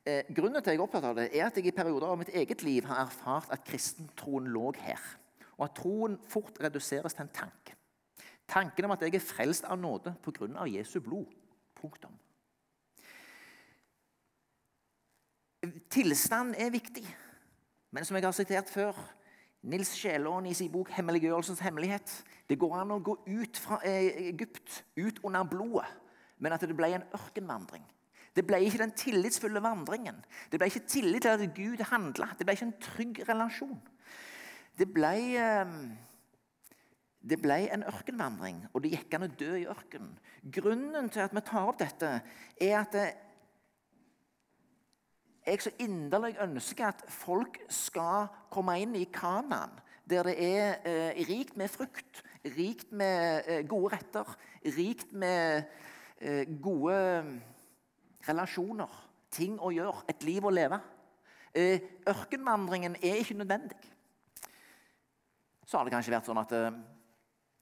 eh, 0.05 0.23
Grunnen 0.33 0.61
til 0.61 0.69
at 0.69 0.73
jeg 0.73 0.79
er 0.79 0.83
opptatt 0.83 1.03
av 1.03 1.15
det, 1.15 1.29
er 1.35 1.45
at 1.47 1.55
jeg 1.55 1.65
i 1.65 1.71
perioder 1.71 2.07
av 2.07 2.17
mitt 2.17 2.29
eget 2.29 2.63
liv 2.63 2.85
har 2.85 3.05
erfart 3.05 3.51
at 3.51 3.65
kristentroen 3.65 4.47
lå 4.47 4.71
her 4.77 5.01
og 5.57 5.65
at 5.65 5.75
troen 5.75 6.17
fort 6.29 6.59
reduseres 6.63 7.13
til 7.13 7.25
en 7.25 7.33
tanke. 7.33 7.75
Tanken 8.47 8.85
om 8.85 8.91
at 8.91 9.01
jeg 9.01 9.15
er 9.15 9.23
frelst 9.23 9.65
av 9.67 9.79
nåde 9.79 10.15
pga. 10.23 10.65
Jesu 10.69 10.99
blod. 10.99 11.25
Punktum. 11.75 12.13
Tilstand 15.89 16.55
er 16.57 16.71
viktig, 16.71 17.03
men 17.91 18.05
som 18.05 18.15
jeg 18.15 18.23
har 18.23 18.31
sitert 18.31 18.69
før 18.69 18.97
Nils 19.67 19.91
Sjelån 19.97 20.45
i 20.45 20.53
sin 20.53 20.71
bok 20.71 20.89
'Hemmeliggjørelsens 20.89 21.59
hemmelighet' 21.59 22.23
Det 22.49 22.59
går 22.59 22.75
an 22.77 22.91
å 22.91 23.03
gå 23.03 23.17
ut 23.27 23.57
fra 23.57 23.79
Egypt, 23.83 24.85
ut 24.97 25.19
under 25.23 25.43
blodet, 25.43 25.87
men 26.37 26.53
at 26.53 26.61
det 26.61 26.75
ble 26.75 26.93
en 26.95 27.03
ørkenvandring. 27.13 27.83
Det 28.35 28.45
ble 28.47 28.61
ikke 28.63 28.77
den 28.77 28.91
tillitsfulle 28.91 29.63
vandringen. 29.63 30.25
Det 30.51 30.59
ble 30.59 30.69
ikke 30.69 30.87
tillit 30.87 31.21
til 31.21 31.29
at 31.29 31.55
Gud 31.55 31.83
handla. 31.89 32.29
Det 32.37 32.45
ble 32.45 32.53
ikke 32.53 32.65
en 32.65 32.81
trygg 32.81 33.29
relasjon. 33.29 33.81
Det 34.77 34.85
ble, 34.93 35.13
ehm, 35.41 35.97
det 37.29 37.39
ble 37.41 37.63
en 37.73 37.85
ørkenvandring, 37.89 38.59
og 38.73 38.83
det 38.83 38.91
gikk 38.93 39.15
an 39.17 39.25
å 39.25 39.31
dø 39.39 39.55
i 39.57 39.65
ørkenen. 39.65 40.11
Grunnen 40.53 41.09
til 41.09 41.23
at 41.23 41.33
vi 41.33 41.41
tar 41.41 41.71
opp 41.71 41.79
dette, 41.81 42.11
er 42.61 42.75
at 42.77 42.97
jeg 45.47 45.63
så 45.63 45.73
inderlig 45.81 46.35
ønsker 46.43 46.91
at 46.91 47.01
folk 47.09 47.57
skal 47.73 48.29
komme 48.53 48.77
inn 48.83 48.93
i 48.99 49.07
Kanan, 49.09 49.73
der 50.05 50.29
det 50.29 50.37
er 50.45 50.77
eh, 50.85 51.25
rikt 51.25 51.57
med 51.57 51.73
frukt, 51.73 52.21
rikt 52.45 52.91
med 52.91 53.49
eh, 53.49 53.65
gode 53.67 53.95
retter, 53.95 54.37
rikt 54.77 55.09
med 55.11 55.65
eh, 56.21 56.45
gode 56.61 57.01
relasjoner, 58.29 58.93
ting 59.31 59.57
å 59.57 59.73
gjøre, 59.73 60.05
et 60.07 60.23
liv 60.23 60.45
å 60.45 60.53
leve. 60.53 60.79
Eh, 61.55 61.81
ørkenvandringen 62.07 63.01
er 63.01 63.23
ikke 63.23 63.41
nødvendig 63.41 63.96
så 65.67 65.77
har 65.77 65.87
det 65.87 65.91
kanskje 65.91 66.13
vært 66.15 66.29
sånn 66.29 66.39
at 66.39 66.53
uh, 66.55 66.77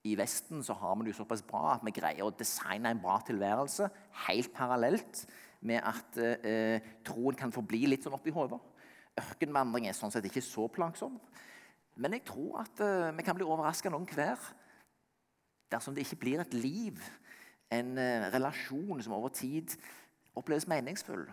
i 0.06 0.14
Vesten 0.20 0.62
så 0.64 0.76
har 0.78 0.94
vi 0.98 1.08
det 1.08 1.16
jo 1.16 1.22
såpass 1.24 1.42
bra 1.46 1.74
at 1.74 1.86
vi 1.86 1.96
greier 1.96 2.28
å 2.28 2.34
designe 2.38 2.92
en 2.94 3.02
bra 3.02 3.18
tilværelse 3.26 3.90
helt 4.28 4.52
parallelt 4.54 5.24
med 5.66 5.82
at 5.82 6.20
uh, 6.22 6.92
troen 7.08 7.38
kan 7.40 7.54
forbli 7.54 7.88
litt 7.90 8.06
sånn 8.06 8.18
oppi 8.18 8.34
hodet. 8.36 8.62
Ørkenvandring 9.18 9.88
er 9.90 9.98
sånn 9.98 10.14
sett 10.14 10.28
ikke 10.28 10.44
så 10.46 10.68
plagsom. 10.70 11.18
Men 11.98 12.14
jeg 12.18 12.26
tror 12.28 12.60
at 12.62 12.84
uh, 12.84 13.10
vi 13.16 13.26
kan 13.26 13.38
bli 13.38 13.48
overraska 13.48 13.90
noen 13.90 14.06
hver 14.12 14.38
dersom 15.74 15.96
det 15.96 16.06
ikke 16.06 16.22
blir 16.22 16.44
et 16.44 16.54
liv, 16.54 17.00
en 17.74 17.98
relasjon 18.30 19.00
som 19.02 19.16
over 19.18 19.32
tid 19.34 19.74
oppleves 20.38 20.68
meningsfull. 20.70 21.24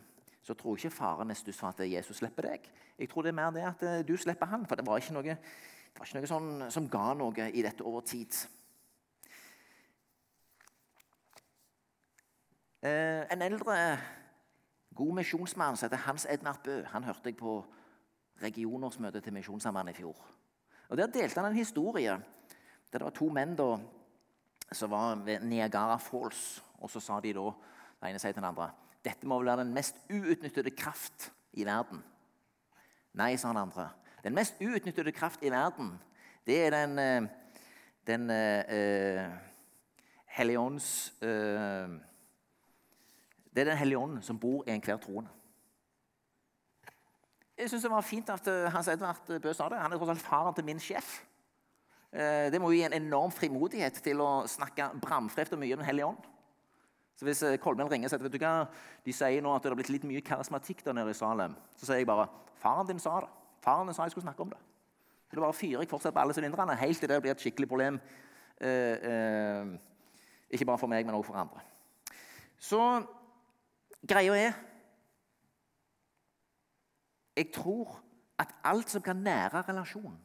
Så 0.42 0.56
tror 0.58 0.78
jeg 0.78 0.88
ikke 0.88 0.96
faren 0.96 1.30
er 1.30 1.36
stuss 1.36 1.60
for 1.60 1.68
at 1.68 1.82
Jesus 1.84 2.22
slipper 2.22 2.48
deg. 2.48 2.64
Jeg 2.96 3.10
tror 3.12 3.26
det 3.26 3.34
er 3.34 3.36
mer 3.36 3.52
det 3.54 3.66
at 3.68 3.84
du 4.08 4.14
slipper 4.18 4.48
han. 4.50 4.64
For 4.66 4.80
det 4.80 4.86
var 4.88 4.98
ikke 4.98 5.14
noe 5.14 5.36
det 5.92 6.00
var 6.00 6.08
ikke 6.08 6.20
noe 6.20 6.30
sånn, 6.30 6.50
som 6.72 6.88
ga 6.90 7.12
noe 7.14 7.48
i 7.52 7.62
dette 7.64 7.84
over 7.84 8.04
tid. 8.08 8.34
Eh, 12.82 13.22
en 13.30 13.44
eldre, 13.44 13.76
god 14.96 15.14
misjonsmann 15.20 15.76
som 15.76 15.86
heter 15.86 16.04
Hans 16.08 16.26
Ednard 16.26 16.62
Bø, 16.64 16.80
han 16.90 17.04
hørte 17.06 17.30
jeg 17.30 17.38
på 17.38 17.60
regionårsmøtet 18.42 19.22
til 19.22 19.36
Misjonssambandet 19.36 19.94
i 19.94 20.00
fjor. 20.00 20.18
Og 20.88 20.96
Der 20.98 21.06
delte 21.06 21.40
han 21.40 21.52
en 21.52 21.56
historie 21.56 22.16
der 22.92 22.98
det 22.98 23.06
var 23.06 23.14
to 23.16 23.28
menn 23.32 23.54
da, 23.56 23.78
som 24.72 24.90
var 24.90 25.14
ved 25.24 25.40
Niagara 25.40 25.96
Falls. 25.96 26.62
Og 26.80 26.90
så 26.90 27.00
sa 27.00 27.20
de 27.20 27.32
da, 27.32 27.52
den 28.00 28.10
ene 28.10 28.18
sier 28.18 28.32
til 28.32 28.42
den 28.42 28.50
andre 28.50 28.72
dette 29.02 29.26
må 29.26 29.40
vel 29.40 29.50
være 29.50 29.64
den 29.64 29.74
mest 29.74 29.98
uutnyttede 30.10 30.70
kraft 30.78 31.32
i 31.58 31.66
verden. 31.66 32.02
Nei, 33.18 33.34
sa 33.36 33.50
den 33.50 33.64
andre. 33.64 33.88
Den 34.22 34.34
mest 34.34 34.60
uutnyttede 34.60 35.12
kraft 35.12 35.42
i 35.42 35.50
verden 35.50 35.96
det 36.46 36.66
er 36.66 36.70
den, 36.70 36.98
eh, 36.98 37.28
Den 38.06 38.30
uh, 38.30 39.30
hellige 40.26 40.58
ånds 40.58 41.12
uh, 41.22 41.28
Det 43.54 43.60
er 43.60 43.64
Den 43.64 43.76
hellige 43.76 43.98
ånd 43.98 44.22
som 44.22 44.38
bor 44.38 44.64
i 44.66 44.70
enhver 44.70 44.96
troende. 44.96 45.30
Jeg 47.58 47.70
syns 47.70 47.82
det 47.82 47.90
var 47.92 48.02
fint 48.02 48.30
at 48.32 48.46
eh, 48.48 48.70
Hans 48.72 48.88
Edvard 48.88 49.28
Bø 49.42 49.52
sa 49.52 49.68
det. 49.68 49.78
Han 49.78 49.92
er 49.92 50.00
tross 50.00 50.10
alt 50.10 50.24
faren 50.24 50.54
til 50.56 50.64
min 50.64 50.80
sjef. 50.80 51.20
Eh, 52.10 52.48
det 52.50 52.58
må 52.60 52.72
jo 52.72 52.78
gi 52.80 52.86
en 52.88 52.96
enorm 52.96 53.30
frimodighet 53.30 54.00
til 54.02 54.22
å 54.24 54.46
snakke 54.50 54.88
bramfreft 55.02 55.52
og 55.54 55.60
mye 55.60 55.76
om 55.76 55.82
Den 55.82 55.86
hellige 55.86 56.08
ånd. 56.08 56.24
Så 57.14 57.28
Hvis 57.28 57.44
Kolmen 57.62 57.90
ringer 57.92 58.08
og 58.08 58.10
sier 58.10 58.24
vet 58.24 58.34
du 58.34 58.40
hva, 58.40 58.66
de 59.04 59.14
sier 59.14 59.44
nå 59.44 59.52
at 59.54 59.62
det 59.62 59.70
har 59.70 59.78
blitt 59.78 59.92
litt 59.92 60.08
mye 60.08 60.24
karismatikk 60.26 60.82
der 60.82 60.96
nede 60.96 61.12
i 61.12 61.14
Salem, 61.14 61.54
så 61.76 61.86
sier 61.86 62.00
jeg 62.00 62.08
bare 62.08 62.26
faren 62.58 62.88
din 62.88 62.98
sa 62.98 63.20
det. 63.22 63.30
Faren 63.62 63.94
sa 63.94 64.06
jeg 64.06 64.14
skulle 64.14 64.26
snakke 64.26 64.42
om 64.42 64.50
det. 64.50 64.58
Så 65.30 65.36
det 65.36 65.44
bare 65.44 65.56
fyrer 65.56 65.80
jeg 65.80 65.88
fortsatt 65.88 66.14
på 66.14 66.20
alle 66.20 66.34
sylinderne 66.34 66.76
helt 66.76 66.98
til 66.98 67.08
det 67.08 67.20
blir 67.22 67.32
et 67.32 67.40
skikkelig 67.40 67.68
problem. 67.68 68.00
Eh, 68.60 68.96
eh, 69.10 69.66
ikke 70.50 70.66
bare 70.68 70.78
for 70.78 70.90
meg, 70.90 71.06
men 71.06 71.14
også 71.14 71.30
for 71.32 71.40
andre. 71.40 71.60
Så 72.58 73.02
greia 74.08 74.36
er 74.36 74.52
Jeg 77.36 77.48
tror 77.54 78.02
at 78.38 78.48
alt 78.64 78.90
som 78.90 79.02
kan 79.02 79.16
nære 79.16 79.62
relasjonen, 79.68 80.18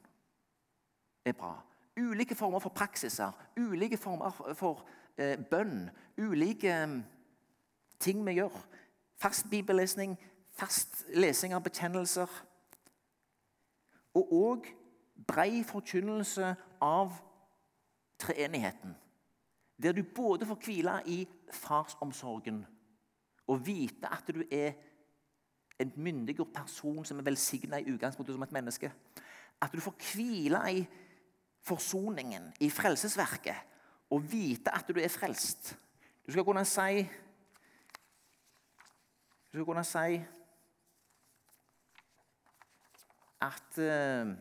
er 1.26 1.32
bra. 1.32 1.62
Ulike 1.98 2.36
former 2.36 2.60
for 2.60 2.70
praksiser, 2.70 3.32
ulike 3.58 3.98
former 3.98 4.54
for 4.54 4.86
eh, 5.18 5.38
bønn, 5.52 5.90
ulike 6.18 6.86
mm, 6.86 7.04
ting 8.00 8.26
vi 8.26 8.32
gjør. 8.32 8.68
Fast 9.16 9.50
bibellesning, 9.50 10.18
fast 10.52 11.06
lesing 11.14 11.54
av 11.54 11.64
bekjennelser. 11.64 12.28
Og 14.18 14.34
òg 14.34 14.70
brei 15.28 15.64
forkynnelse 15.64 16.56
av 16.82 17.14
treenigheten. 18.20 18.96
Der 19.84 19.94
du 19.94 20.04
både 20.16 20.46
får 20.46 20.62
hvile 20.66 20.96
i 21.06 21.20
farsomsorgen 21.54 22.66
og 23.48 23.66
vite 23.66 24.10
at 24.12 24.28
du 24.34 24.42
er 24.52 24.74
en 25.80 25.92
myndiggjort 25.96 26.54
person 26.54 27.06
som 27.06 27.20
er 27.20 27.28
velsigna 27.28 27.78
i 27.78 27.92
utgangspunktet 27.94 28.34
som 28.34 28.44
et 28.44 28.52
menneske. 28.52 28.92
At 29.62 29.74
du 29.74 29.80
får 29.82 29.94
hvile 30.14 30.62
i 30.74 30.88
forsoningen, 31.62 32.54
i 32.60 32.70
frelsesverket, 32.70 33.56
og 34.10 34.32
vite 34.32 34.74
at 34.76 34.88
du 34.88 35.00
er 35.00 35.12
frelst. 35.12 35.78
Du 36.28 36.32
skal 36.32 36.44
kunne 36.44 36.66
si 36.66 37.08
Du 39.52 39.58
skal 39.58 39.66
kunne 39.66 39.84
si 39.84 40.22
at 43.42 43.78
uh, 43.78 44.34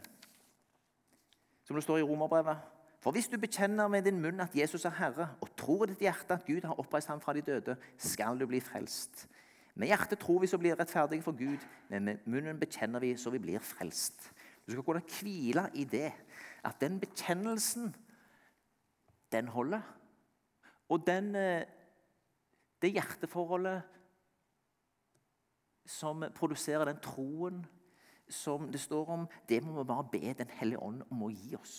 Som 1.64 1.76
det 1.76 1.82
står 1.82 1.98
i 1.98 2.02
Romerbrevet 2.02 2.58
For 3.00 3.12
hvis 3.12 3.28
du 3.28 3.38
bekjenner 3.38 3.88
med 3.88 4.02
din 4.02 4.20
munn 4.20 4.40
at 4.40 4.56
Jesus 4.56 4.84
er 4.84 4.94
Herre, 4.96 5.28
og 5.40 5.52
tror 5.56 5.84
i 5.84 5.92
ditt 5.92 6.06
hjerte 6.06 6.34
at 6.34 6.46
Gud 6.46 6.64
har 6.64 6.78
oppreist 6.80 7.08
ham 7.08 7.20
fra 7.20 7.34
de 7.36 7.42
døde, 7.44 7.76
skal 7.98 8.38
du 8.38 8.46
bli 8.46 8.60
frelst. 8.60 9.28
Med 9.76 9.92
hjertet 9.92 10.18
tror 10.18 10.40
vi 10.40 10.48
så 10.48 10.58
blir 10.58 10.74
rettferdige 10.78 11.22
for 11.22 11.36
Gud, 11.36 11.62
men 11.88 12.04
med 12.04 12.24
munnen 12.26 12.58
bekjenner 12.58 12.98
vi 13.04 13.12
så 13.20 13.30
vi 13.30 13.38
blir 13.38 13.60
frelst. 13.62 14.30
Du 14.66 14.72
skal 14.72 14.82
kunne 14.82 15.02
hvile 15.20 15.68
i 15.74 15.84
det, 15.84 16.10
at 16.64 16.80
den 16.80 16.98
bekjennelsen, 17.00 17.94
den 19.32 19.48
holder. 19.48 19.84
Og 20.88 21.06
den, 21.06 21.34
eh, 21.36 21.62
det 22.82 22.92
hjerteforholdet 22.92 23.82
som 25.86 26.24
produserer 26.34 26.84
den 26.84 26.98
troen 27.02 27.66
som 28.28 28.70
det 28.72 28.80
står 28.82 29.12
om, 29.14 29.28
det 29.48 29.62
må 29.62 29.76
vi 29.78 29.86
bare 29.88 30.08
be 30.12 30.34
Den 30.38 30.50
hellige 30.58 30.82
ånd 30.82 31.04
om 31.10 31.22
å 31.22 31.30
gi 31.30 31.54
oss. 31.58 31.76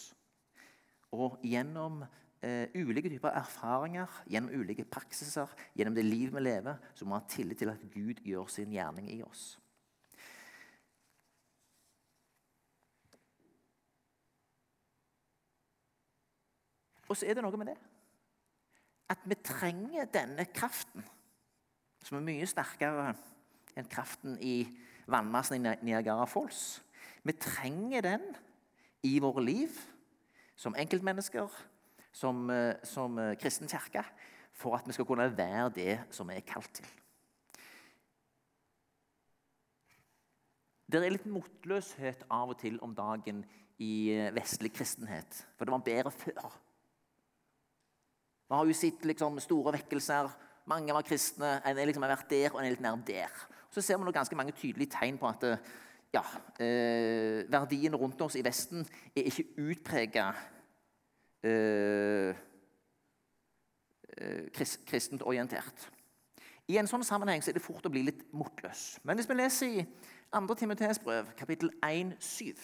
Og 1.15 1.37
gjennom 1.43 2.01
eh, 2.41 2.67
ulike 2.75 3.09
typer 3.11 3.35
erfaringer, 3.35 4.21
gjennom 4.27 4.53
ulike 4.55 4.85
praksiser, 4.85 5.51
gjennom 5.75 5.95
det 5.95 6.05
liv 6.05 6.33
vi 6.33 6.43
lever, 6.43 6.79
så 6.93 7.05
må 7.05 7.15
vi 7.15 7.21
ha 7.21 7.31
tillit 7.35 7.63
til 7.63 7.71
at 7.71 7.87
Gud 7.93 8.23
gjør 8.25 8.51
sin 8.51 8.73
gjerning 8.75 9.09
i 9.11 9.21
oss. 9.25 9.55
Og 17.07 17.15
så 17.15 17.27
er 17.27 17.37
det 17.37 17.43
noe 17.45 17.59
med 17.59 17.71
det 17.71 17.77
at 19.07 19.21
vi 19.23 19.37
trenger 19.39 20.09
denne 20.11 20.43
kraften, 20.51 21.05
som 22.03 22.17
er 22.19 22.25
mye 22.27 22.47
sterkere 22.49 23.13
enn 23.79 23.87
kraften 23.87 24.35
i 24.43 24.65
vannmassen 25.07 25.65
i 25.65 25.75
Niagara 25.87 26.25
Falls. 26.29 26.81
Vi 27.23 27.33
trenger 27.33 28.05
den 28.05 28.27
i 29.03 29.17
våre 29.23 29.43
liv 29.43 29.79
som 30.57 30.75
enkeltmennesker, 30.75 31.51
som, 32.11 32.49
eh, 32.49 32.75
som 32.83 33.17
eh, 33.19 33.35
kristen 33.37 33.69
kirke, 33.69 34.03
for 34.53 34.75
at 34.75 34.87
vi 34.87 34.95
skal 34.95 35.05
kunne 35.05 35.29
være 35.37 35.69
det 35.75 35.99
som 36.11 36.27
vi 36.29 36.37
er 36.39 36.47
kalt 36.47 36.71
til. 36.79 36.87
Det 40.87 41.01
er 41.03 41.11
litt 41.11 41.27
motløshet 41.27 42.23
av 42.31 42.53
og 42.53 42.59
til 42.61 42.79
om 42.81 42.95
dagen 42.95 43.43
i 43.83 44.09
eh, 44.15 44.31
vestlig 44.33 44.71
kristenhet. 44.73 45.43
For 45.57 45.67
det 45.67 45.75
var 45.75 45.85
bedre 45.85 46.13
før. 46.15 46.57
Vi 48.47 48.55
har 48.55 48.65
jo 48.65 48.75
sett 48.79 49.05
liksom, 49.05 49.41
store 49.43 49.75
vekkelser. 49.75 50.31
Mange 50.71 50.95
var 50.95 51.05
kristne. 51.05 51.57
En 51.67 51.79
liksom 51.83 52.05
har 52.07 52.15
vært 52.15 52.31
der, 52.31 52.49
og 52.53 52.61
en 52.61 52.69
er 52.69 52.73
litt 52.73 52.83
nær 52.83 52.97
der. 53.05 53.41
Så 53.77 53.81
ser 53.81 53.97
vi 53.97 54.11
ganske 54.11 54.35
mange 54.35 54.51
tydelige 54.57 54.89
tegn 54.89 55.19
på 55.21 55.27
at 55.29 55.43
ja, 56.13 56.21
eh, 56.65 57.51
verdiene 57.51 57.97
rundt 57.97 58.21
oss 58.21 58.35
i 58.35 58.41
Vesten 58.41 58.87
er 59.15 59.27
ikke 59.29 59.43
utprega 59.61 60.31
eh, 61.43 62.33
eh 64.17 64.47
kristent 64.89 65.21
orientert. 65.21 65.91
I 66.67 66.79
en 66.81 66.89
sånn 66.89 67.05
sammenheng 67.05 67.43
så 67.43 67.51
er 67.51 67.59
det 67.59 67.61
fort 67.61 67.85
å 67.85 67.91
bli 67.93 68.01
litt 68.07 68.23
motløs. 68.33 68.97
Men 69.03 69.19
hvis 69.19 69.29
vi 69.29 69.37
leser 69.37 69.67
i 69.67 69.85
2. 70.33 70.55
Timotees 70.57 70.99
brev, 70.99 71.29
kapittel 71.37 71.69
1, 71.85 72.15
7 72.19 72.57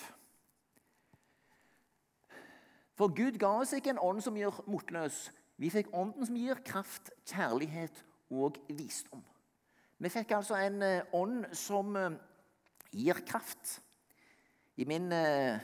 For 2.97 3.13
Gud 3.13 3.38
ga 3.38 3.54
oss 3.62 3.76
ikke 3.78 3.93
en 3.93 4.02
ånd 4.02 4.26
som 4.26 4.38
gjør 4.38 4.63
motløs. 4.65 5.30
Vi 5.62 5.69
fikk 5.69 5.93
ånden 5.93 6.26
som 6.26 6.41
gir 6.41 6.65
kraft, 6.65 7.13
kjærlighet 7.30 8.02
og 8.34 8.58
visdom. 8.69 9.21
Vi 10.03 10.09
fikk 10.11 10.33
altså 10.35 10.57
en 10.59 10.81
eh, 10.83 11.13
ånd 11.15 11.45
som 11.55 11.95
eh, 11.95 12.15
gir 12.91 13.21
kraft. 13.23 13.77
I 14.75 14.83
min 14.89 15.05
eh, 15.15 15.61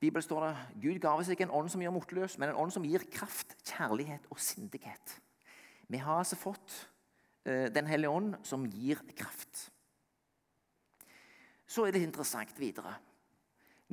bibel 0.00 0.20
står 0.20 0.44
det 0.44 0.82
Gud 0.82 0.98
ga 1.00 1.14
oss 1.16 1.30
ikke 1.32 1.46
en 1.46 1.54
ånd 1.56 1.72
som 1.72 1.80
gjør 1.80 1.94
motløs, 1.96 2.36
men 2.36 2.52
en 2.52 2.60
ånd 2.60 2.74
som 2.74 2.84
gir 2.84 3.06
kraft, 3.08 3.56
kjærlighet 3.64 4.28
og 4.28 4.42
sindighet. 4.44 5.16
Vi 5.88 6.02
har 6.02 6.20
altså 6.20 6.36
fått 6.36 6.82
Den 7.46 7.86
hellige 7.86 8.10
ånd, 8.10 8.32
som 8.42 8.64
gir 8.66 8.98
kraft. 9.14 9.68
Så 11.62 11.84
er 11.86 11.94
det 11.94 12.00
interessant 12.02 12.56
videre. 12.58 12.96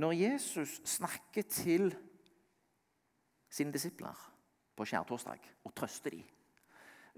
Når 0.01 0.15
Jesus 0.17 0.79
snakker 0.89 1.45
til 1.45 1.93
sine 3.53 3.69
disipler 3.75 4.17
på 4.73 4.87
skjærtorsdag 4.89 5.45
og 5.69 5.75
trøster 5.77 6.15
dem, 6.17 6.25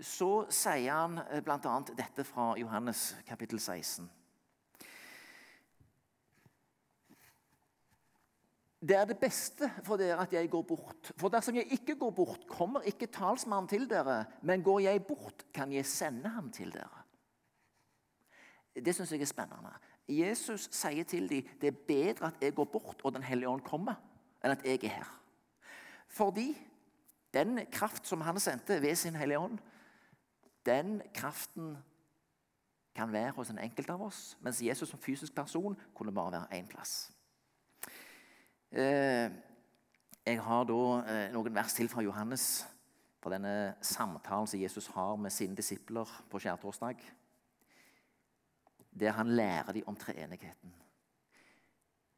så 0.02 0.46
sier 0.52 0.92
han 0.92 1.20
eh, 1.30 1.42
bl.a. 1.44 1.80
dette 1.96 2.26
fra 2.28 2.54
Johannes 2.60 3.14
kapittel 3.28 3.60
16. 3.60 4.10
Det 8.86 8.94
er 8.94 9.08
det 9.10 9.18
beste 9.18 9.70
for 9.86 9.98
dere 9.98 10.20
at 10.22 10.34
jeg 10.36 10.50
går 10.52 10.62
bort. 10.68 11.10
For 11.18 11.32
dersom 11.34 11.56
jeg 11.58 11.72
ikke 11.74 11.96
går 11.98 12.12
bort, 12.14 12.44
kommer 12.48 12.86
ikke 12.86 13.10
talsmannen 13.10 13.70
til 13.72 13.88
dere. 13.90 14.26
Men 14.46 14.64
går 14.64 14.84
jeg 14.86 15.06
bort, 15.08 15.46
kan 15.56 15.72
jeg 15.74 15.88
sende 15.90 16.30
ham 16.30 16.52
til 16.54 16.74
dere. 16.76 17.02
Det 18.76 18.94
syns 18.94 19.16
jeg 19.16 19.24
er 19.24 19.32
spennende. 19.32 19.72
Jesus 20.12 20.68
sier 20.76 21.08
til 21.08 21.26
dem 21.32 21.48
det 21.62 21.72
er 21.72 21.84
bedre 21.88 22.28
at 22.28 22.44
jeg 22.44 22.54
går 22.54 22.68
bort 22.70 23.02
og 23.02 23.14
Den 23.16 23.24
hellige 23.24 23.50
ånd 23.50 23.64
kommer, 23.66 23.96
enn 24.44 24.54
at 24.54 24.66
jeg 24.66 24.84
er 24.84 25.00
her. 25.00 25.14
Fordi 26.08 26.52
den 27.34 27.64
kraft 27.72 28.06
som 28.08 28.22
han 28.22 28.38
sendte 28.40 28.82
ved 28.82 28.96
sin 28.96 29.16
hellige 29.16 29.40
ånd, 29.40 29.58
den 30.66 31.02
kraften 31.14 31.78
kan 32.96 33.12
være 33.12 33.32
hos 33.32 33.50
en 33.50 33.60
enkelt 33.60 33.90
av 33.90 34.02
oss, 34.02 34.38
mens 34.42 34.64
Jesus 34.64 34.90
som 34.90 35.00
fysisk 35.00 35.36
person 35.36 35.76
kunne 35.96 36.14
bare 36.16 36.32
være 36.32 36.60
én 36.60 36.68
plass. 36.68 37.12
Eh, 38.72 39.32
jeg 40.26 40.42
har 40.42 40.64
da 40.66 40.80
eh, 41.06 41.28
noen 41.34 41.56
vers 41.56 41.74
til 41.74 41.90
fra 41.92 42.02
Johannes 42.02 42.66
fra 43.26 43.34
denne 43.34 43.76
samtalen 43.82 44.48
som 44.48 44.60
Jesus 44.60 44.88
har 44.94 45.16
med 45.18 45.34
sine 45.34 45.56
disipler 45.58 46.10
på 46.30 46.40
skjærtorsdag. 46.40 47.00
Der 49.00 49.12
han 49.12 49.28
lærer 49.28 49.72
dem 49.72 49.88
om 49.88 49.96
treenigheten. 49.96 50.74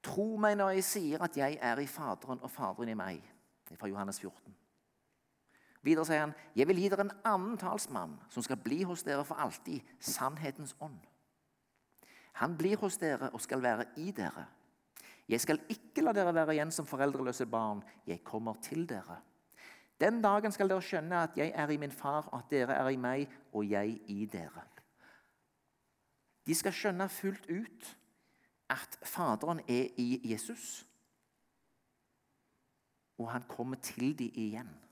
Tro 0.03 0.35
meg 0.37 0.57
når 0.57 0.75
jeg 0.77 0.83
sier 0.83 1.23
at 1.23 1.37
jeg 1.37 1.57
er 1.61 1.79
i 1.79 1.87
Faderen 1.87 2.43
og 2.43 2.51
Faderen 2.51 2.91
i 2.91 2.97
meg. 2.99 3.23
Det 3.67 3.75
er 3.75 3.79
fra 3.79 3.87
Johannes 3.87 4.19
14. 4.19 4.55
Videre 5.87 6.05
sier 6.05 6.19
han, 6.19 6.33
'Jeg 6.55 6.67
vil 6.67 6.81
gi 6.81 6.89
dere 6.89 7.05
en 7.05 7.17
annen 7.25 7.57
talsmann, 7.57 8.19
som 8.29 8.43
skal 8.43 8.57
bli 8.57 8.83
hos 8.83 9.03
dere 9.03 9.23
for 9.25 9.35
alltid, 9.35 9.81
sannhetens 9.99 10.75
ånd.' 10.81 11.07
Han 12.33 12.57
blir 12.57 12.77
hos 12.77 12.97
dere 12.97 13.29
og 13.33 13.41
skal 13.41 13.61
være 13.61 13.85
i 13.97 14.11
dere. 14.11 14.45
Jeg 15.29 15.41
skal 15.41 15.59
ikke 15.69 16.03
la 16.03 16.13
dere 16.13 16.33
være 16.35 16.53
igjen 16.53 16.71
som 16.71 16.85
foreldreløse 16.85 17.45
barn. 17.45 17.83
Jeg 18.07 18.23
kommer 18.23 18.53
til 18.61 18.89
dere. 18.89 19.21
Den 19.99 20.21
dagen 20.21 20.51
skal 20.51 20.69
dere 20.69 20.81
skjønne 20.81 21.23
at 21.23 21.37
jeg 21.37 21.51
er 21.55 21.69
i 21.69 21.77
min 21.77 21.91
far, 21.91 22.27
og 22.27 22.39
at 22.39 22.51
dere 22.51 22.75
er 22.75 22.89
i 22.89 22.95
meg, 22.95 23.29
og 23.53 23.69
jeg 23.69 23.99
i 24.07 24.25
dere. 24.25 24.63
De 26.45 26.55
skal 26.55 26.71
skjønne 26.71 27.09
fullt 27.09 27.49
ut 27.49 27.97
at 28.69 28.99
Faderen 29.03 29.59
er 29.59 29.87
i 29.97 30.21
Jesus, 30.31 30.85
og 33.17 33.31
han 33.31 33.43
kommer 33.49 33.75
til 33.75 34.13
dem 34.19 34.29
igjen. 34.35 34.86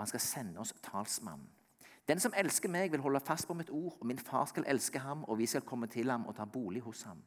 Og 0.00 0.06
han 0.06 0.08
skal 0.08 0.20
sende 0.20 0.60
oss 0.60 0.72
talsmannen. 0.80 1.48
Den 2.08 2.20
som 2.20 2.32
elsker 2.32 2.72
meg, 2.72 2.88
vil 2.88 3.02
holde 3.04 3.20
fast 3.20 3.44
på 3.46 3.54
mitt 3.54 3.68
ord, 3.70 3.98
og 4.00 4.06
min 4.08 4.18
far 4.18 4.46
skal 4.48 4.64
elske 4.66 4.98
ham, 4.98 5.26
og 5.28 5.36
vi 5.38 5.46
skal 5.46 5.60
komme 5.60 5.86
til 5.92 6.08
ham 6.10 6.24
og 6.26 6.38
ta 6.38 6.46
bolig 6.48 6.80
hos 6.80 7.02
ham. 7.02 7.20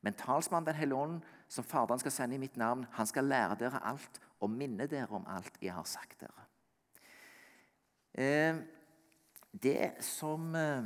Men 0.00 0.16
talsmannen 0.16 0.66
Den 0.66 0.74
hellige 0.74 0.96
ånd, 0.96 1.20
som 1.48 1.64
Faderen 1.64 2.00
skal 2.00 2.12
sende 2.12 2.34
i 2.34 2.38
mitt 2.38 2.56
navn, 2.56 2.86
han 2.92 3.06
skal 3.06 3.28
lære 3.28 3.58
dere 3.60 3.84
alt 3.84 4.20
og 4.40 4.50
minne 4.50 4.86
dere 4.86 5.12
om 5.12 5.28
alt 5.28 5.60
jeg 5.60 5.74
har 5.74 5.84
sagt 5.84 6.20
dere. 6.20 6.48
Eh, 8.14 8.56
det 9.52 9.92
som 10.00 10.54
eh, 10.54 10.84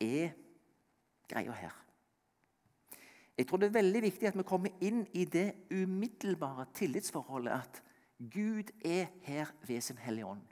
er 0.00 0.30
greia 1.28 1.52
her 1.52 1.82
Jeg 3.38 3.48
tror 3.48 3.62
det 3.62 3.70
er 3.70 3.78
veldig 3.80 4.02
viktig 4.02 4.28
at 4.28 4.36
vi 4.36 4.44
kommer 4.44 4.84
inn 4.84 5.06
i 5.16 5.24
det 5.24 5.52
umiddelbare 5.72 6.66
tillitsforholdet 6.76 7.52
at 7.52 7.82
Gud 8.32 8.70
er 8.84 9.06
her 9.24 9.52
ved 9.66 9.80
sin 9.80 9.98
Hellige 9.98 10.26
Ånd. 10.26 10.42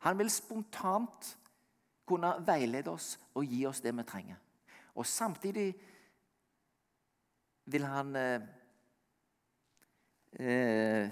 Han 0.00 0.18
vil 0.18 0.30
spontant 0.30 1.38
kunne 2.06 2.34
veilede 2.46 2.90
oss 2.90 3.14
og 3.34 3.44
gi 3.44 3.64
oss 3.66 3.80
det 3.80 3.94
vi 3.96 4.02
trenger. 4.02 4.40
Og 4.94 5.06
samtidig 5.06 5.74
vil 7.64 7.84
han 7.84 8.16
eh, 8.16 8.40
eh, 10.40 11.10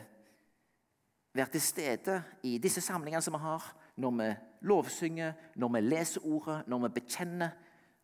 være 1.35 1.53
til 1.53 1.61
stede 1.61 2.23
i 2.43 2.59
disse 2.59 2.81
samlingene 2.81 3.23
som 3.23 3.35
vi 3.35 3.39
har, 3.39 3.77
når 3.97 4.11
vi 4.11 4.29
lovsynger, 4.61 5.33
når 5.55 5.69
vi 5.69 5.81
leser 5.81 6.27
ordet, 6.27 6.63
når 6.67 6.87
vi 6.87 6.95
bekjenner. 7.01 7.51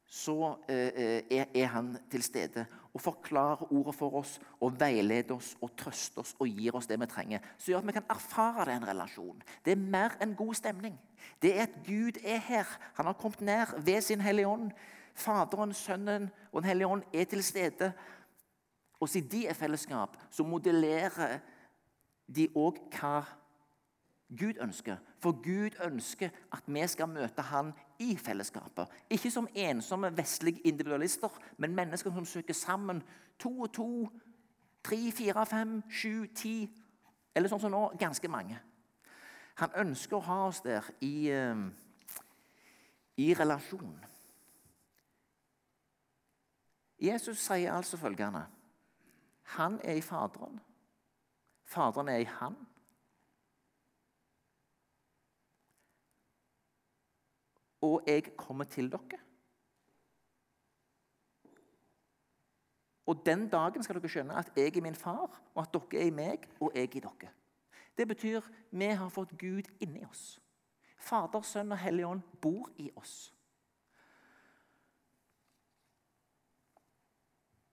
Så 0.06 0.56
eh, 0.68 1.22
er, 1.30 1.46
er 1.54 1.66
han 1.66 1.96
til 2.10 2.22
stede 2.22 2.64
og 2.98 3.04
forklarer 3.04 3.72
ordet 3.72 3.94
for 3.94 4.18
oss 4.18 4.34
og 4.61 4.74
veileder 4.80 5.37
oss 5.37 5.52
og 5.62 5.70
trøster 5.78 6.24
oss 6.24 6.34
og 6.42 6.50
gir 6.50 6.74
oss 6.74 6.88
det 6.90 6.98
vi 6.98 7.06
trenger. 7.06 7.44
Så 7.58 7.70
gjør 7.70 7.84
at 7.84 7.87
vi 7.87 7.94
kan 7.94 8.11
erfare 8.11 8.66
det 8.66 8.74
en 8.74 8.88
relasjon. 8.88 9.42
Det 9.64 9.76
er 9.76 9.84
mer 9.94 10.16
enn 10.22 10.34
god 10.38 10.58
stemning. 10.58 10.96
Det 11.42 11.54
er 11.54 11.68
at 11.68 11.76
Gud 11.87 12.18
er 12.24 12.42
her. 12.42 12.66
Han 12.98 13.06
har 13.06 13.18
kommet 13.20 13.44
ned 13.46 13.76
ved 13.87 14.00
sin 14.02 14.24
Hellige 14.24 14.48
Ånd. 14.48 14.72
Faderen, 15.14 15.74
Sønnen 15.74 16.30
og 16.52 16.62
Den 16.62 16.68
hellige 16.68 16.87
ånd 16.87 17.02
er 17.14 17.24
til 17.24 17.42
stede. 17.44 17.92
Og 19.00 19.08
siden 19.08 19.30
de 19.30 19.46
er 19.46 19.54
fellesskap, 19.54 20.16
så 20.30 20.42
modellerer 20.42 21.38
de 22.26 22.48
òg 22.54 22.80
hva 22.98 23.22
Gud 24.28 24.54
ønsker. 24.60 24.96
For 25.18 25.32
Gud 25.32 25.70
ønsker 25.84 26.28
at 26.52 26.62
vi 26.66 26.86
skal 26.86 27.08
møte 27.08 27.42
Han 27.42 27.72
i 27.98 28.16
fellesskapet. 28.16 28.88
Ikke 29.10 29.30
som 29.30 29.48
ensomme 29.54 30.16
vestlige 30.16 30.60
individualister, 30.60 31.28
men 31.56 31.74
mennesker 31.74 32.10
som 32.14 32.24
søker 32.24 32.54
sammen. 32.54 33.02
To 33.38 33.60
og 33.60 33.72
to, 33.72 34.08
tre, 34.84 35.12
fire, 35.12 35.46
fem, 35.46 35.82
sju, 35.90 36.26
ti 36.34 36.68
Eller 37.34 37.48
sånn 37.48 37.60
som 37.60 37.70
nå 37.70 37.92
ganske 38.00 38.28
mange. 38.28 38.56
Han 39.60 39.74
ønsker 39.78 40.16
å 40.16 40.26
ha 40.26 40.38
oss 40.48 40.58
der 40.64 40.86
i, 41.04 41.30
uh, 41.30 41.68
i 43.14 43.28
relasjon. 43.34 43.94
Jesus 46.98 47.38
sier 47.38 47.76
altså 47.76 47.96
følgende 47.96 48.42
Han 49.54 49.78
er 49.84 50.00
i 50.00 50.02
Faderen. 50.02 50.58
Faderen 51.64 52.08
er 52.08 52.24
i 52.24 52.30
Han. 52.40 52.56
Og 57.80 58.02
jeg 58.06 58.36
kommer 58.36 58.64
til 58.64 58.90
dere. 58.90 59.20
Og 63.08 63.22
den 63.26 63.48
dagen 63.48 63.82
skal 63.82 63.96
dere 63.96 64.10
skjønne 64.12 64.36
at 64.36 64.50
jeg 64.56 64.76
er 64.76 64.84
min 64.84 64.98
far, 64.98 65.40
og 65.54 65.62
at 65.62 65.72
dere 65.72 66.02
er 66.02 66.10
i 66.10 66.14
meg, 66.14 66.44
og 66.60 66.74
jeg 66.74 66.96
i 66.96 67.00
dere. 67.00 67.30
Det 67.98 68.08
betyr 68.08 68.44
vi 68.70 68.84
har 68.84 69.08
fått 69.08 69.32
Gud 69.38 69.70
inni 69.80 70.04
oss. 70.04 70.38
Fader, 70.98 71.42
Sønn 71.42 71.72
og 71.72 71.78
Hellig 71.78 72.06
Ånd 72.06 72.22
bor 72.42 72.68
i 72.76 72.90
oss. 72.96 73.32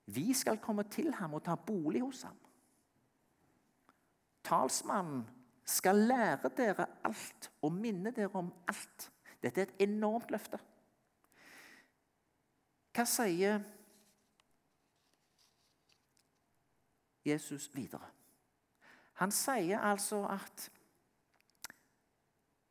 Vi 0.05 0.33
skal 0.33 0.61
komme 0.61 0.85
til 0.89 1.13
ham 1.17 1.33
og 1.33 1.43
ta 1.43 1.55
bolig 1.55 2.01
hos 2.01 2.21
ham. 2.23 2.37
Talsmannen 4.45 5.25
skal 5.65 6.05
lære 6.05 6.51
dere 6.57 6.85
alt 7.03 7.49
og 7.65 7.73
minne 7.73 8.13
dere 8.13 8.37
om 8.37 8.53
alt. 8.69 9.09
Dette 9.45 9.61
er 9.61 9.69
et 9.69 9.85
enormt 9.85 10.31
løfte. 10.33 10.57
Hva 12.95 13.03
sier 13.05 13.59
Jesus 17.25 17.67
videre? 17.75 18.07
Han 19.21 19.31
sier 19.31 19.79
altså 19.79 20.23
at 20.29 20.71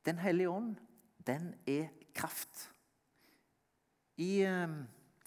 Den 0.05 0.19
hellige 0.19 0.51
ånd, 0.51 0.75
den 1.27 1.55
er 1.67 1.87
kraft. 2.15 2.71
I 4.21 4.43
eh, 4.45 4.75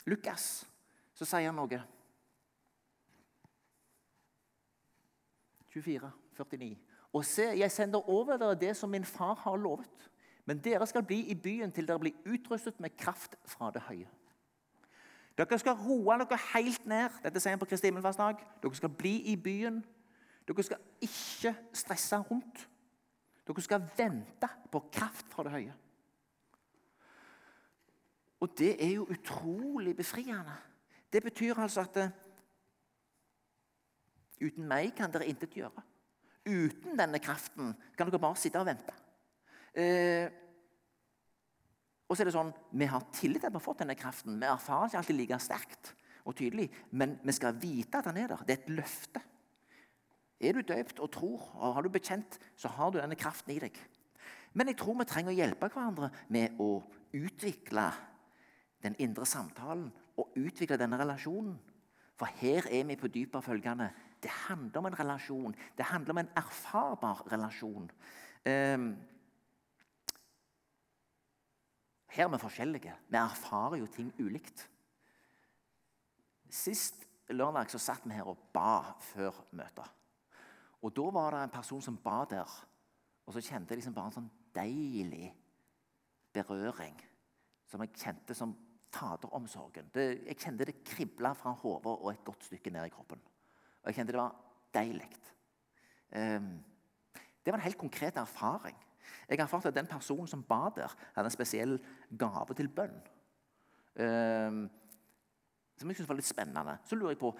Lukas 0.05 0.67
så 1.17 1.25
sier 1.25 1.49
han 1.49 1.57
noe. 1.57 1.79
24, 5.73 6.11
49. 6.37 6.77
Og 7.17 7.25
se, 7.25 7.47
jeg 7.57 7.71
sender 7.73 8.09
over 8.09 8.37
dere 8.37 8.59
det 8.59 8.75
som 8.77 8.93
min 8.93 9.05
far 9.05 9.33
har 9.41 9.57
lovet. 9.57 10.06
Men 10.47 10.61
dere 10.63 10.87
skal 10.87 11.03
bli 11.03 11.19
i 11.31 11.35
byen 11.35 11.71
til 11.75 11.87
dere 11.87 11.99
blir 11.99 12.15
utrustet 12.25 12.79
med 12.79 12.95
kraft 12.97 13.35
fra 13.45 13.71
det 13.75 13.83
høye. 13.89 14.07
Dere 15.37 15.59
skal 15.59 15.75
roe 15.77 16.15
dere 16.23 16.39
helt 16.53 16.85
ned. 16.87 17.19
Dette 17.23 17.41
sier 17.43 17.53
han 17.53 17.61
på 17.61 17.67
Kristi 17.69 17.91
himmelfartsdag. 17.91 18.39
Dere 18.63 18.79
skal 18.79 18.93
bli 18.95 19.17
i 19.33 19.35
byen. 19.35 19.81
Dere 20.47 20.63
skal 20.63 20.79
ikke 21.03 21.51
stresse 21.75 22.17
rundt. 22.29 22.63
Dere 23.47 23.63
skal 23.63 23.83
vente 23.97 24.49
på 24.71 24.81
kraft 24.91 25.27
fra 25.33 25.43
det 25.45 25.51
høye. 25.51 25.75
Og 28.39 28.53
det 28.57 28.71
er 28.85 28.93
jo 28.95 29.09
utrolig 29.11 29.95
befriende. 29.97 30.55
Det 31.13 31.23
betyr 31.23 31.59
altså 31.59 31.83
at 31.83 31.99
Uten 34.37 34.67
meg 34.69 34.91
kan 34.93 35.09
dere 35.09 35.25
intet 35.25 35.55
gjøre. 35.57 35.81
Uten 36.45 36.93
denne 36.99 37.19
kraften 37.19 37.71
kan 37.97 38.09
dere 38.09 38.21
bare 38.21 38.37
sitte 38.37 38.61
og 38.61 38.67
vente. 38.69 38.93
Eh, 39.77 40.27
og 42.07 42.15
så 42.15 42.23
er 42.23 42.29
det 42.29 42.37
sånn, 42.37 42.53
Vi 42.71 42.87
har 42.89 43.03
tillit 43.13 43.41
til 43.41 43.49
at 43.49 43.53
vi 43.53 43.59
har 43.59 43.67
fått 43.67 43.83
denne 43.83 43.97
kraften. 43.99 44.39
Vi 44.39 44.47
erfarer 44.47 44.87
ikke 44.87 45.01
alltid 45.01 45.17
like 45.17 45.39
sterkt 45.43 45.93
og 46.25 46.35
tydelig, 46.35 46.69
men 46.91 47.19
vi 47.23 47.31
skal 47.35 47.55
vite 47.55 47.99
at 47.99 48.07
den 48.09 48.17
er 48.23 48.27
der. 48.27 48.43
Det 48.47 48.55
er 48.55 48.63
et 48.63 48.73
løfte. 48.73 49.21
Er 50.39 50.53
du 50.53 50.61
døpt 50.61 50.99
og 50.99 51.11
tror, 51.11 51.45
og 51.55 51.73
har 51.75 51.81
du 51.81 51.89
bekjent, 51.89 52.39
så 52.55 52.67
har 52.67 52.91
du 52.91 52.99
denne 52.99 53.15
kraften 53.15 53.55
i 53.55 53.59
deg. 53.59 53.77
Men 54.53 54.67
jeg 54.67 54.77
tror 54.77 54.97
vi 54.99 55.05
trenger 55.05 55.33
å 55.33 55.37
hjelpe 55.37 55.69
hverandre 55.69 56.11
med 56.29 56.59
å 56.61 56.81
utvikle 57.13 57.87
den 58.83 58.95
indre 59.01 59.25
samtalen 59.25 59.89
og 60.17 60.37
utvikle 60.37 60.77
denne 60.77 60.99
relasjonen. 60.99 61.57
For 62.17 62.29
her 62.41 62.65
er 62.73 62.85
vi 62.89 62.97
på 62.97 63.09
dypet 63.13 63.45
følgende 63.45 63.91
det 64.23 64.31
handler 64.47 64.81
om 64.81 64.87
en 64.89 64.99
relasjon. 64.99 65.55
Det 65.77 65.85
handler 65.85 66.15
om 66.15 66.21
en 66.23 66.31
erfarbar 66.35 67.21
relasjon. 67.31 67.91
Ehm, 68.45 68.95
her 72.07 72.25
er 72.25 72.31
vi 72.33 72.39
forskjellige. 72.41 72.95
Vi 73.09 73.19
erfarer 73.19 73.81
jo 73.81 73.87
ting 73.91 74.13
ulikt. 74.19 74.69
Sist 76.49 77.03
lørdag 77.29 77.69
så 77.71 77.79
satt 77.81 78.05
vi 78.07 78.15
her 78.15 78.29
og 78.29 78.39
ba 78.53 78.93
før 79.03 79.35
møtet. 79.51 79.89
Og 80.81 80.95
Da 80.95 81.09
var 81.11 81.31
det 81.31 81.43
en 81.43 81.49
person 81.49 81.81
som 81.81 81.97
ba 81.97 82.25
der, 82.29 82.67
og 83.25 83.33
så 83.33 83.41
kjente 83.41 83.73
jeg 83.73 83.81
liksom 83.81 83.93
bare 83.93 84.11
en 84.11 84.17
sånn 84.19 84.31
deilig 84.55 85.33
berøring. 86.33 86.95
Som 87.67 87.81
jeg 87.83 87.97
kjente 87.97 88.35
som 88.37 88.55
faderomsorgen. 88.93 89.89
Det, 89.93 90.05
jeg 90.29 90.39
kjente 90.39 90.67
det 90.69 90.83
kribla 90.85 91.33
fra 91.35 91.51
hodet 91.51 91.91
og 91.91 92.11
et 92.11 92.23
godt 92.25 92.47
stykke 92.47 92.71
ned 92.71 92.87
i 92.87 92.93
kroppen. 92.93 93.19
Og 93.81 93.89
jeg 93.89 93.99
kjente 93.99 94.15
det 94.15 94.21
var 94.21 94.37
deilig. 94.73 95.09
Um, 96.15 96.53
det 97.43 97.51
var 97.51 97.59
en 97.59 97.67
helt 97.67 97.77
konkret 97.81 98.17
erfaring. 98.17 98.77
Jeg 99.29 99.39
erfarte 99.39 99.71
at 99.71 99.75
den 99.75 99.89
personen 99.89 100.27
som 100.27 100.43
ba 100.43 100.69
der, 100.75 100.93
hadde 101.15 101.27
en 101.27 101.35
spesiell 101.35 101.77
gave 102.19 102.55
til 102.57 102.69
bønn. 102.69 102.97
Um, 103.97 104.65
som 105.77 105.89
jeg 105.89 105.97
syntes 105.97 106.09
var 106.09 106.17
litt 106.19 106.29
spennende. 106.29 106.77
Så 106.85 106.95
lurer 106.95 107.13
jeg 107.15 107.21
på 107.21 107.33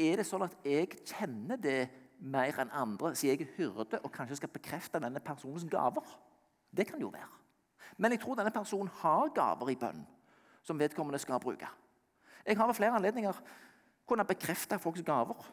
er 0.00 0.20
det 0.20 0.26
sånn 0.26 0.46
at 0.46 0.54
jeg 0.64 0.88
kjenner 1.04 1.58
det 1.60 1.80
mer 2.20 2.56
enn 2.62 2.72
andre, 2.76 3.12
siden 3.16 3.34
jeg 3.34 3.46
er 3.46 3.54
hyrde 3.58 4.00
og 4.04 4.12
kanskje 4.12 4.38
skal 4.40 4.52
bekrefte 4.52 5.00
denne 5.02 5.20
personens 5.24 5.66
gaver. 5.68 6.06
Det 6.70 6.86
kan 6.88 7.00
jo 7.00 7.10
være. 7.12 7.36
Men 8.00 8.14
jeg 8.14 8.22
tror 8.22 8.38
denne 8.38 8.54
personen 8.54 8.90
har 9.00 9.32
gaver 9.36 9.72
i 9.72 9.78
bønn 9.80 10.02
som 10.64 10.78
vedkommende 10.80 11.20
skal 11.20 11.40
bruke. 11.40 11.68
Jeg 12.46 12.56
har 12.56 12.66
ved 12.66 12.74
flere 12.74 12.96
anledninger 12.96 13.42
kunnet 14.08 14.28
bekrefte 14.28 14.78
folks 14.78 15.02
gaver. 15.02 15.44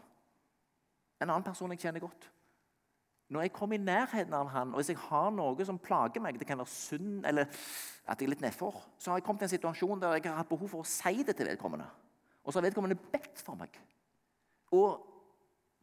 En 1.21 1.29
annen 1.29 1.43
person 1.43 1.71
jeg 1.73 1.81
kjenner 1.81 2.03
godt. 2.03 2.29
Når 3.27 3.43
jeg 3.43 3.53
kommer 3.55 3.75
i 3.75 3.83
nærheten 3.83 4.33
av 4.33 4.47
han, 4.53 4.69
og 4.71 4.79
hvis 4.79 4.93
jeg 4.93 5.01
har 5.09 5.31
noe 5.35 5.65
som 5.67 5.79
plager 5.83 6.23
meg, 6.23 6.37
det 6.39 6.47
kan 6.47 6.59
være 6.61 6.71
synd 6.71 7.25
eller 7.27 7.49
at 8.07 8.21
jeg 8.21 8.29
er 8.29 8.31
litt 8.31 8.43
nedfor, 8.45 8.77
så 8.95 9.11
har 9.11 9.19
jeg 9.19 9.25
kommet 9.27 9.43
i 9.43 9.47
en 9.49 9.51
situasjon 9.51 9.99
der 9.99 10.15
jeg 10.15 10.29
har 10.29 10.39
hatt 10.39 10.51
behov 10.51 10.71
for 10.71 10.85
å 10.85 10.87
si 10.87 11.25
det 11.27 11.35
til 11.35 11.49
vedkommende. 11.49 11.87
Og 12.45 12.53
så 12.53 12.61
har 12.61 12.69
vedkommende 12.69 12.99
bedt 13.11 13.43
for 13.43 13.59
meg. 13.59 13.73
Og 14.71 15.03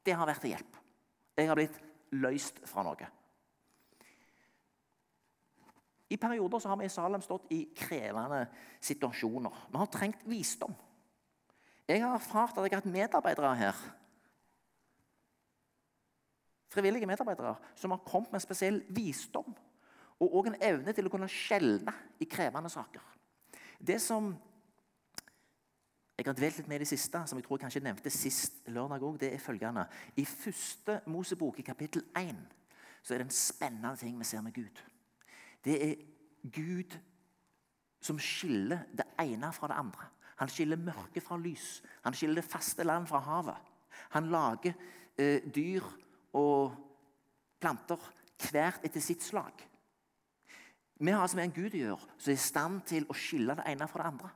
det 0.05 0.17
har 0.17 0.29
vært 0.29 0.41
til 0.45 0.55
hjelp. 0.55 0.81
Jeg 1.37 1.51
har 1.51 1.59
blitt 1.59 1.77
løst 2.17 2.63
fra 2.69 2.85
noe. 2.87 3.11
I 6.15 6.19
perioder 6.21 6.63
så 6.63 6.71
har 6.71 6.79
vi 6.81 6.89
i 6.89 6.93
Salem 6.93 7.23
stått 7.25 7.53
i 7.53 7.65
krevende 7.77 8.45
situasjoner. 8.85 9.69
Vi 9.73 9.81
har 9.81 9.93
trengt 9.93 10.25
visdom. 10.29 10.73
Jeg 11.89 12.01
har 12.01 12.17
erfart 12.17 12.57
at 12.57 12.65
jeg 12.65 12.73
har 12.73 12.81
hatt 12.81 12.93
medarbeidere 12.93 13.53
her 13.61 13.85
frivillige 16.75 17.09
medarbeidere 17.09 17.55
som 17.79 17.95
har 17.95 18.03
kommet 18.07 18.35
med 18.35 18.43
spesiell 18.43 18.83
visdom 18.95 19.55
og 20.21 20.35
også 20.35 20.53
en 20.53 20.63
evne 20.63 20.95
til 20.95 21.07
å 21.09 21.13
kunne 21.13 21.31
skjelne 21.31 21.93
i 22.23 22.29
krevende 22.31 22.71
saker. 22.73 23.03
Det 23.79 24.01
som 24.03 24.33
jeg 26.15 26.29
har 26.29 26.37
dvelt 26.39 26.61
litt 26.61 26.69
med 26.71 26.79
i 26.79 26.85
det 26.85 26.89
siste, 26.93 27.25
som 27.27 27.39
jeg 27.39 27.45
tror 27.47 27.59
jeg 27.59 27.65
kanskje 27.65 27.83
nevnte 27.83 28.11
sist 28.13 28.61
lørdag 28.71 29.03
òg, 29.03 29.17
det 29.19 29.33
er 29.35 29.43
følgende. 29.43 29.89
I 30.15 30.25
første 30.25 31.01
Mosebok, 31.11 31.59
i 31.59 31.67
kapittel 31.67 32.05
1, 32.15 32.39
så 33.03 33.15
er 33.15 33.21
det 33.21 33.27
en 33.27 33.35
spennende 33.35 33.97
ting 33.99 34.15
vi 34.21 34.29
ser 34.29 34.45
med 34.45 34.55
Gud. 34.55 34.79
Det 35.65 35.75
er 35.89 35.97
Gud 36.55 36.95
som 38.05 38.21
skiller 38.21 38.87
det 38.95 39.09
ene 39.21 39.51
fra 39.53 39.69
det 39.73 39.81
andre. 39.81 40.07
Han 40.39 40.51
skiller 40.51 40.79
mørke 40.79 41.23
fra 41.25 41.39
lys. 41.41 41.83
Han 42.05 42.15
skiller 42.15 42.43
det 42.43 42.51
faste 42.51 42.87
land 42.87 43.09
fra 43.11 43.19
havet. 43.25 43.73
Han 44.15 44.31
lager 44.31 44.75
eh, 45.19 45.43
dyr 45.55 45.83
og 46.35 46.75
planter 47.63 48.01
hvert 48.51 48.85
etter 48.85 49.03
sitt 49.03 49.23
slag. 49.25 49.63
Vi 51.01 51.11
har 51.11 51.23
altså 51.23 51.39
med 51.39 51.49
en 51.49 51.57
Gud 51.57 51.75
å 51.75 51.81
gjøre 51.81 52.17
som 52.17 52.31
er 52.31 52.37
i 52.37 52.43
stand 52.43 52.83
til 52.89 53.07
å 53.11 53.17
skille 53.19 53.57
det 53.59 53.67
ene 53.71 53.89
fra 53.91 54.05
det 54.05 54.13
andre. 54.13 54.31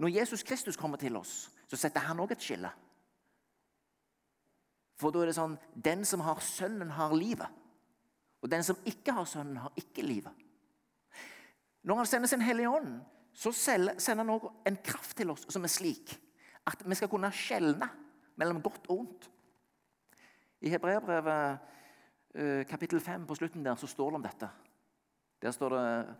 Når 0.00 0.14
Jesus 0.14 0.44
Kristus 0.46 0.78
kommer 0.80 1.00
til 1.00 1.18
oss, 1.20 1.50
så 1.68 1.76
setter 1.76 2.06
han 2.06 2.20
òg 2.22 2.32
et 2.32 2.44
skille. 2.44 2.70
For 5.00 5.12
da 5.12 5.22
er 5.22 5.30
det 5.30 5.36
sånn 5.36 5.56
Den 5.72 6.04
som 6.08 6.22
har 6.24 6.40
Sønnen, 6.44 6.92
har 6.96 7.12
livet. 7.16 7.48
Og 8.40 8.48
den 8.52 8.64
som 8.64 8.78
ikke 8.88 9.14
har 9.16 9.28
Sønnen, 9.28 9.60
har 9.60 9.72
ikke 9.76 10.04
livet. 10.04 10.32
Når 11.84 12.02
han 12.02 12.08
sender 12.08 12.28
sin 12.28 12.44
Hellige 12.44 12.72
Ånd, 12.72 12.98
så 13.32 13.52
sender 13.52 14.16
han 14.20 14.32
også 14.32 14.50
en 14.68 14.78
kraft 14.84 15.16
til 15.16 15.30
oss 15.32 15.46
som 15.48 15.64
er 15.64 15.72
slik 15.72 16.16
at 16.68 16.82
vi 16.84 16.96
skal 16.98 17.08
kunne 17.08 17.30
skjelne 17.32 17.88
mellom 18.40 18.60
godt 18.64 18.88
og 18.88 19.04
ondt. 19.04 19.28
I 20.60 20.68
Hebreabrevet 20.68 21.58
eh, 22.34 22.66
kapittel 22.68 23.00
5 23.00 23.26
på 23.26 23.34
slutten 23.34 23.64
der 23.64 23.78
så 23.80 23.88
står 23.88 24.10
det 24.10 24.18
om 24.18 24.22
dette. 24.22 24.48
Der 25.42 25.50
står 25.50 25.76
det 25.76 26.16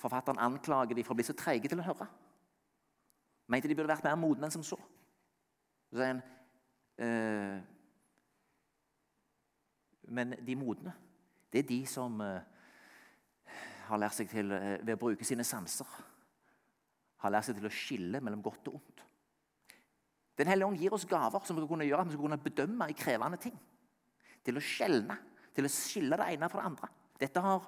Forfatteren 0.00 0.38
anklager 0.40 0.96
de 0.96 1.02
for 1.04 1.12
å 1.12 1.18
bli 1.18 1.26
så 1.28 1.34
treige 1.36 1.68
til 1.68 1.80
å 1.82 1.84
høre. 1.84 2.06
Mente 3.52 3.68
de 3.68 3.74
burde 3.76 3.90
vært 3.90 4.06
mer 4.06 4.16
modne 4.16 4.48
enn 4.48 4.54
som 4.54 4.62
så. 4.64 4.78
Så 5.90 5.98
sier 5.98 6.14
han 6.14 6.22
eh, 6.96 7.58
Men 10.08 10.32
de 10.46 10.56
modne, 10.56 10.94
det 11.52 11.60
er 11.60 11.68
de 11.68 11.80
som 11.86 12.16
eh, 12.24 12.40
har 13.90 14.00
lært 14.00 14.16
seg 14.16 14.30
til, 14.32 14.54
eh, 14.56 14.78
ved 14.80 14.94
å 14.96 15.02
bruke 15.02 15.26
sine 15.28 15.44
sanser, 15.44 15.90
har 17.20 17.34
lært 17.34 17.50
seg 17.50 17.58
til 17.58 17.68
å 17.68 17.74
skille 17.74 18.22
mellom 18.24 18.40
godt 18.42 18.70
og 18.72 18.78
ondt. 18.80 19.04
Den 20.40 20.48
hellige 20.48 20.70
ånd 20.70 20.80
gir 20.80 20.96
oss 20.96 21.04
gaver 21.04 21.44
som 21.44 21.58
vi 21.58 21.60
skal 21.60 21.74
kunne 21.74 21.90
gjøre 21.90 22.06
at 22.06 22.08
vi 22.08 22.16
skal 22.16 22.24
kunne 22.24 22.40
bedømme 22.46 22.88
i 22.88 22.96
krevende 22.96 23.42
ting 23.44 23.60
til 24.44 24.58
å 24.58 24.64
skjelne, 24.64 25.16
til 25.54 25.66
å 25.66 25.72
skille 25.72 26.18
det 26.20 26.28
ene 26.34 26.48
fra 26.50 26.62
det 26.62 26.70
andre. 26.70 26.90
Dette 27.20 27.42
har 27.44 27.66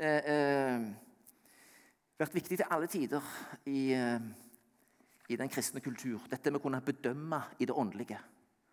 eh, 0.00 0.30
eh, 0.32 0.86
vært 2.18 2.36
viktig 2.38 2.60
til 2.60 2.70
alle 2.72 2.88
tider 2.90 3.32
i, 3.68 3.82
eh, 3.96 4.28
i, 5.28 5.36
den 5.36 5.52
kristne 5.52 5.82
kultur. 5.84 6.24
Dette 6.30 6.52
med 6.52 6.60
å 6.60 6.64
kunne 6.64 6.80
bedømme 6.84 7.42
i 7.60 7.68
det 7.68 7.76
åndelige. 7.76 8.20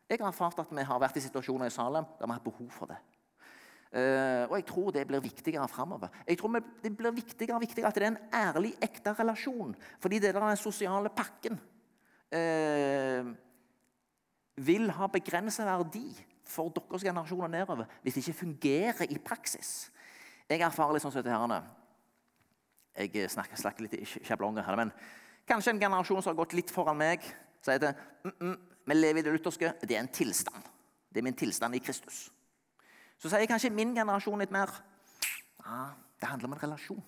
Jeg 0.07 0.21
har 0.21 0.29
erfart 0.29 0.61
at 0.61 0.71
vi 0.71 0.85
har 0.85 1.01
vært 1.01 1.17
i 1.19 1.25
situasjoner 1.25 1.67
i 1.67 1.73
Salem 1.73 2.07
der 2.15 2.25
vi 2.25 2.31
har 2.31 2.39
hatt 2.39 2.47
behov 2.47 2.71
for 2.73 2.93
det. 2.93 3.01
Uh, 3.95 4.43
og 4.49 4.57
jeg 4.57 4.65
tror 4.67 4.89
det 4.91 5.05
blir 5.07 5.21
viktigere 5.23 5.69
framover. 5.71 6.11
Jeg 6.27 6.35
tror 6.41 6.57
det 6.83 6.89
blir 6.97 7.13
viktigere 7.15 7.55
og 7.55 7.63
viktigere 7.63 7.87
at 7.87 7.95
det 7.95 8.03
er 8.03 8.09
en 8.09 8.33
ærlig, 8.35 8.73
ekte 8.83 9.13
relasjon. 9.15 9.71
Fordi 10.03 10.19
det 10.19 10.33
der 10.35 10.43
den 10.43 10.59
sosiale 10.59 11.11
pakken 11.15 11.55
uh, 12.35 13.29
vil 14.67 14.91
ha 14.97 15.07
begrenset 15.13 15.69
verdi 15.69 16.09
for 16.49 16.73
deres 16.75 17.03
generasjoner 17.03 17.51
nedover 17.51 17.89
hvis 18.03 18.17
det 18.17 18.23
ikke 18.23 18.39
fungerer 18.39 19.09
i 19.09 19.17
praksis. 19.21 19.91
Jeg 20.49 20.61
erfarer 20.61 20.95
litt 20.95 21.05
sånn 21.05 21.13
som 21.13 21.23
dette 21.23 21.33
herrene. 21.33 21.63
Jeg 22.95 23.31
snakker, 23.33 23.59
snakker 23.59 23.85
litt 23.85 23.97
i 23.97 24.05
sjablonger 24.05 24.63
her, 24.63 24.77
men 24.79 24.93
kanskje 25.49 25.73
en 25.73 25.81
generasjon 25.81 26.21
som 26.21 26.31
har 26.31 26.39
gått 26.39 26.55
litt 26.55 26.71
foran 26.71 26.99
meg, 26.99 27.25
sier 27.65 27.81
at 27.81 27.99
mm, 28.23 28.35
mm, 28.39 28.55
vi 28.85 28.97
lever 28.97 29.19
i 29.19 29.25
det 29.25 29.33
lutherske. 29.35 29.73
Det 29.81 29.97
er 29.97 30.03
en 30.03 30.13
tilstand. 30.13 30.69
Det 31.09 31.19
er 31.19 31.25
min 31.25 31.37
tilstand 31.37 31.75
i 31.75 31.81
Kristus. 31.83 32.27
Så 33.19 33.31
sier 33.31 33.49
kanskje 33.49 33.73
min 33.73 33.95
generasjon 33.95 34.39
litt 34.39 34.53
mer 34.53 34.71
ah, 35.65 35.91
det 36.19 36.29
handler 36.29 36.51
om 36.51 36.55
en 36.55 36.63
relasjon. 36.63 37.03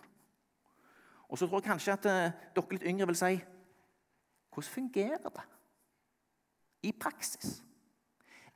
Og 1.27 1.37
så 1.37 1.47
tror 1.47 1.61
jeg 1.61 1.69
kanskje 1.69 1.93
at 1.93 2.07
uh, 2.07 2.43
dere 2.55 2.75
litt 2.75 2.87
yngre 2.87 3.07
vil 3.09 3.19
si 3.19 3.37
hvordan 4.57 4.73
fungerer 4.73 5.29
det 5.29 5.43
i 6.89 6.91
praksis? 6.97 7.59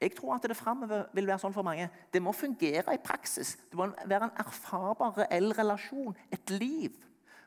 Jeg 0.02 0.16
tror 0.18 0.36
at 0.36 0.46
det 0.50 0.58
framover 0.58 1.06
vil 1.14 1.28
være 1.30 1.44
sånn 1.44 1.54
for 1.54 1.66
mange. 1.66 1.86
Det 2.10 2.22
må 2.24 2.34
fungere 2.34 2.96
i 2.96 3.02
praksis. 3.02 3.54
Det 3.70 3.78
må 3.78 3.92
være 4.10 4.32
en 4.32 4.40
erfarbar, 4.42 5.14
reell 5.20 5.52
relasjon, 5.54 6.16
et 6.34 6.54
liv, 6.56 6.96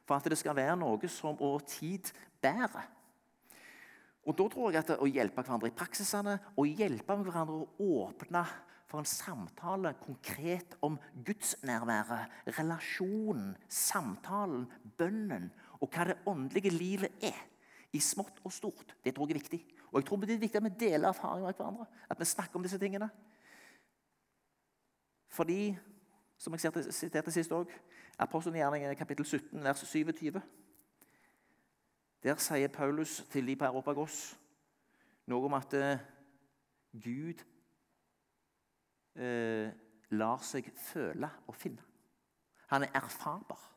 for 0.06 0.16
at 0.16 0.28
det 0.30 0.38
skal 0.38 0.54
være 0.56 0.76
noe 0.78 1.10
som 1.10 1.34
over 1.34 1.64
tid 1.66 2.12
bærer. 2.42 2.86
Og 4.24 4.36
Da 4.38 4.46
tror 4.48 4.70
jeg 4.72 4.80
at 4.80 4.94
å 4.96 5.08
hjelpe 5.08 5.42
hverandre 5.42 5.68
i 5.68 5.74
praksisene 5.76 6.38
og 6.54 6.70
hjelpe 6.78 7.16
hverandre 7.18 7.58
å 7.58 8.04
åpne 8.06 8.44
for 8.88 9.02
en 9.02 9.08
samtale 9.08 9.94
konkret 10.00 10.76
om 10.86 10.96
gudsnærværet, 11.26 12.30
relasjonen, 12.56 13.56
samtalen, 13.68 14.68
bønnen 14.96 15.50
og 15.80 15.90
hva 15.90 16.06
det 16.08 16.20
åndelige 16.30 16.72
livet 16.72 17.24
er, 17.24 17.42
i 17.94 18.00
smått 18.02 18.40
og 18.42 18.52
stort, 18.54 18.96
det 19.04 19.12
tror 19.14 19.28
jeg 19.28 19.36
er 19.36 19.42
viktig. 19.42 19.60
Og 19.94 20.00
jeg 20.00 20.06
tror 20.06 20.16
Det 20.16 20.34
er 20.34 20.38
viktig 20.38 20.56
at 20.56 20.64
vi 20.64 20.78
deler 20.80 21.08
erfaringer 21.08 21.46
med 21.46 21.54
hverandre. 21.54 21.86
At 22.10 22.20
vi 22.20 22.24
snakker 22.24 22.56
om 22.56 22.62
disse 22.62 22.78
tingene. 22.78 23.10
Fordi, 25.28 25.76
som 26.38 26.52
jeg 26.52 26.72
siterte 26.90 27.30
sist 27.30 27.52
òg, 27.52 27.70
Apostelgjerningen 28.18 28.96
kapittel 28.96 29.24
17, 29.26 29.64
vers 29.64 29.78
27 29.86 30.42
Der 32.22 32.36
sier 32.36 32.68
Paulus 32.68 33.22
til 33.30 33.46
de 33.46 33.56
på 33.56 33.64
Europagos 33.64 34.38
noe 35.26 35.46
om 35.46 35.54
at 35.54 35.74
eh, 35.74 35.98
Gud 36.92 37.42
eh, 39.16 39.70
lar 40.10 40.42
seg 40.42 40.70
føle 40.78 41.30
og 41.46 41.56
finne. 41.56 41.82
Han 42.70 42.82
er 42.82 42.94
erfarbar. 42.94 43.70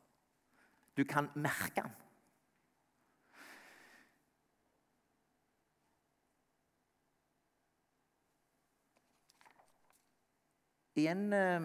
Du 0.98 1.04
kan 1.04 1.30
merke 1.36 1.82
han. 1.82 1.96
Igjen 10.98 11.34
eh, 11.34 11.62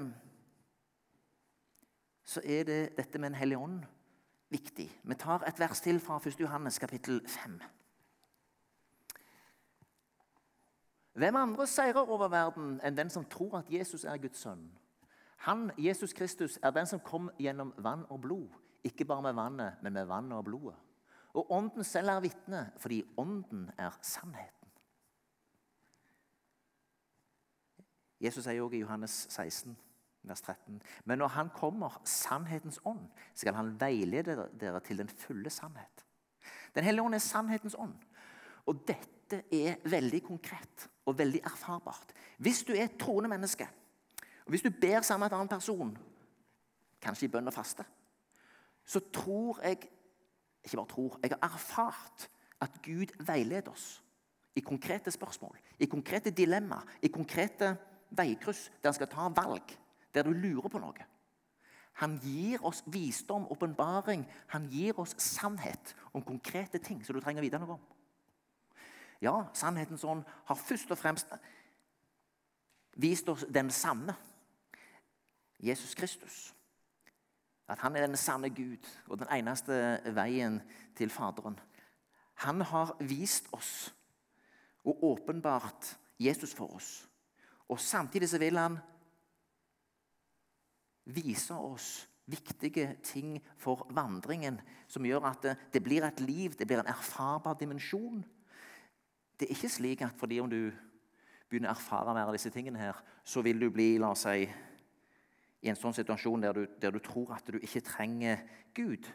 så 2.24 2.42
er 2.44 2.64
det 2.68 2.80
dette 2.98 3.18
med 3.18 3.32
en 3.32 3.38
hellige 3.38 3.58
ånd 3.58 3.78
viktig. 4.52 4.88
Vi 5.02 5.14
tar 5.16 5.46
et 5.48 5.60
vers 5.60 5.80
til 5.80 6.00
fra 6.00 6.18
1. 6.20 6.40
Johannes 6.40 6.78
kapittel 6.78 7.22
5. 7.28 7.56
Hvem 11.12 11.36
andre 11.36 11.66
seirer 11.66 12.08
over 12.08 12.28
verden 12.28 12.78
enn 12.84 12.96
den 12.96 13.10
som 13.12 13.24
tror 13.24 13.58
at 13.62 13.72
Jesus 13.72 14.04
er 14.04 14.20
Guds 14.20 14.44
sønn? 14.44 14.68
Han, 15.48 15.70
Jesus 15.78 16.12
Kristus, 16.12 16.58
er 16.62 16.70
den 16.70 16.86
som 16.86 17.00
kom 17.00 17.30
gjennom 17.40 17.72
vann 17.78 18.04
og 18.10 18.20
blod. 18.20 18.48
Ikke 18.84 19.04
bare 19.04 19.22
med 19.22 19.32
vannet, 19.32 19.80
men 19.82 19.92
med 19.92 20.06
vannet 20.06 20.36
og 20.38 20.44
blodet. 20.44 20.76
Og 21.34 21.50
Ånden 21.52 21.84
selv 21.84 22.08
er 22.08 22.20
vitne, 22.20 22.66
fordi 22.76 23.02
Ånden 23.16 23.70
er 23.78 23.96
sannhet. 24.02 24.61
Jesus 28.22 28.44
sier 28.46 28.62
også 28.62 28.76
i 28.78 28.82
Johannes 28.84 29.14
16, 29.30 29.76
vers 30.22 30.40
13.: 30.40 30.82
Men 31.04 31.18
når 31.18 31.28
Han 31.28 31.50
kommer, 31.54 32.00
sannhetens 32.04 32.80
ånd, 32.84 33.08
skal 33.34 33.54
Han 33.54 33.80
veilede 33.80 34.48
dere 34.60 34.80
til 34.80 34.98
den 34.98 35.08
fulle 35.08 35.50
sannhet. 35.50 36.06
Den 36.74 36.84
hellige 36.84 37.02
ånd 37.02 37.14
er 37.14 37.18
sannhetens 37.18 37.76
ånd. 37.78 37.94
Og 38.66 38.84
dette 38.88 39.42
er 39.52 39.80
veldig 39.84 40.22
konkret 40.22 40.88
og 41.06 41.18
veldig 41.18 41.40
erfarbart. 41.44 42.12
Hvis 42.38 42.62
du 42.64 42.72
er 42.72 42.84
et 42.84 42.98
troende 43.00 43.28
menneske, 43.28 43.68
og 44.44 44.48
hvis 44.48 44.62
du 44.62 44.70
ber 44.80 45.00
sammen 45.00 45.24
med 45.24 45.32
en 45.32 45.40
annen 45.40 45.48
person, 45.48 45.98
kanskje 47.02 47.26
i 47.26 47.32
bønn 47.32 47.50
og 47.50 47.54
faste, 47.54 47.84
så 48.84 49.00
tror 49.12 49.60
jeg 49.62 49.88
Ikke 50.64 50.76
bare 50.76 50.86
tror, 50.86 51.18
jeg 51.22 51.30
har 51.30 51.54
erfart 51.54 52.30
at 52.60 52.70
Gud 52.84 53.10
veileder 53.26 53.70
oss 53.70 54.02
i 54.54 54.60
konkrete 54.60 55.10
spørsmål, 55.10 55.56
i 55.78 55.86
konkrete 55.86 56.30
dilemmaer, 56.30 56.86
i 57.02 57.08
konkrete 57.08 57.76
veikryss 58.16 58.68
der 58.82 58.92
en 58.92 58.98
skal 58.98 59.10
ta 59.10 59.28
valg, 59.34 59.74
der 60.14 60.26
du 60.26 60.32
lurer 60.32 60.68
på 60.68 60.80
noe. 60.82 61.08
Han 62.00 62.16
gir 62.22 62.64
oss 62.64 62.82
visdom, 62.86 63.46
åpenbaring. 63.52 64.24
Han 64.54 64.68
gir 64.72 64.98
oss 65.00 65.14
sannhet 65.20 65.94
om 66.12 66.24
konkrete 66.24 66.78
ting 66.78 67.02
som 67.04 67.14
du 67.14 67.20
trenger 67.20 67.42
å 67.42 67.46
vite 67.46 67.60
noe 67.60 67.76
om. 67.76 67.82
Ja, 69.22 69.34
sannhetens 69.54 70.04
ånd 70.04 70.24
har 70.48 70.58
først 70.58 70.90
og 70.90 70.98
fremst 70.98 71.28
vist 72.98 73.28
oss 73.28 73.44
den 73.48 73.70
sanne. 73.70 74.16
Jesus 75.62 75.94
Kristus. 75.94 76.54
At 77.68 77.78
han 77.84 77.96
er 77.96 78.06
den 78.06 78.18
sanne 78.18 78.50
Gud 78.50 78.88
og 79.06 79.20
den 79.20 79.30
eneste 79.30 80.00
veien 80.16 80.58
til 80.98 81.10
Faderen. 81.10 81.60
Han 82.42 82.60
har 82.66 82.96
vist 82.98 83.46
oss 83.52 83.92
og 84.82 85.04
åpenbart 85.12 85.96
Jesus 86.18 86.54
for 86.54 86.74
oss. 86.74 87.08
Og 87.72 87.80
Samtidig 87.80 88.28
så 88.28 88.38
vil 88.38 88.58
han 88.60 88.76
vise 91.08 91.56
oss 91.56 92.08
viktige 92.30 92.96
ting 93.02 93.38
for 93.58 93.86
vandringen, 93.90 94.60
som 94.88 95.04
gjør 95.04 95.26
at 95.32 95.42
det, 95.42 95.56
det 95.74 95.82
blir 95.82 96.04
et 96.06 96.20
liv, 96.20 96.54
det 96.54 96.68
blir 96.68 96.82
en 96.82 96.92
erfarbar 96.92 97.56
dimensjon. 97.58 98.22
Det 99.38 99.48
er 99.48 99.56
ikke 99.56 99.72
slik 99.72 100.04
at 100.06 100.18
fordi 100.20 100.38
om 100.40 100.50
du 100.50 100.70
begynner 101.48 101.72
å 101.72 101.74
erfare 101.74 102.14
mer 102.14 102.28
av 102.30 102.36
disse 102.36 102.52
tingene, 102.52 102.80
her, 102.80 103.00
så 103.24 103.42
vil 103.44 103.58
du 103.60 103.66
bli 103.72 103.96
la 104.00 104.12
oss 104.14 104.24
si, 104.28 104.46
i 105.62 105.70
en 105.70 105.78
sånn 105.78 105.96
situasjon 105.96 106.44
der 106.44 106.56
du, 106.56 106.62
der 106.80 106.94
du 106.94 107.00
tror 107.02 107.34
at 107.36 107.48
du 107.50 107.58
ikke 107.60 107.84
trenger 107.86 108.40
Gud. 108.74 109.08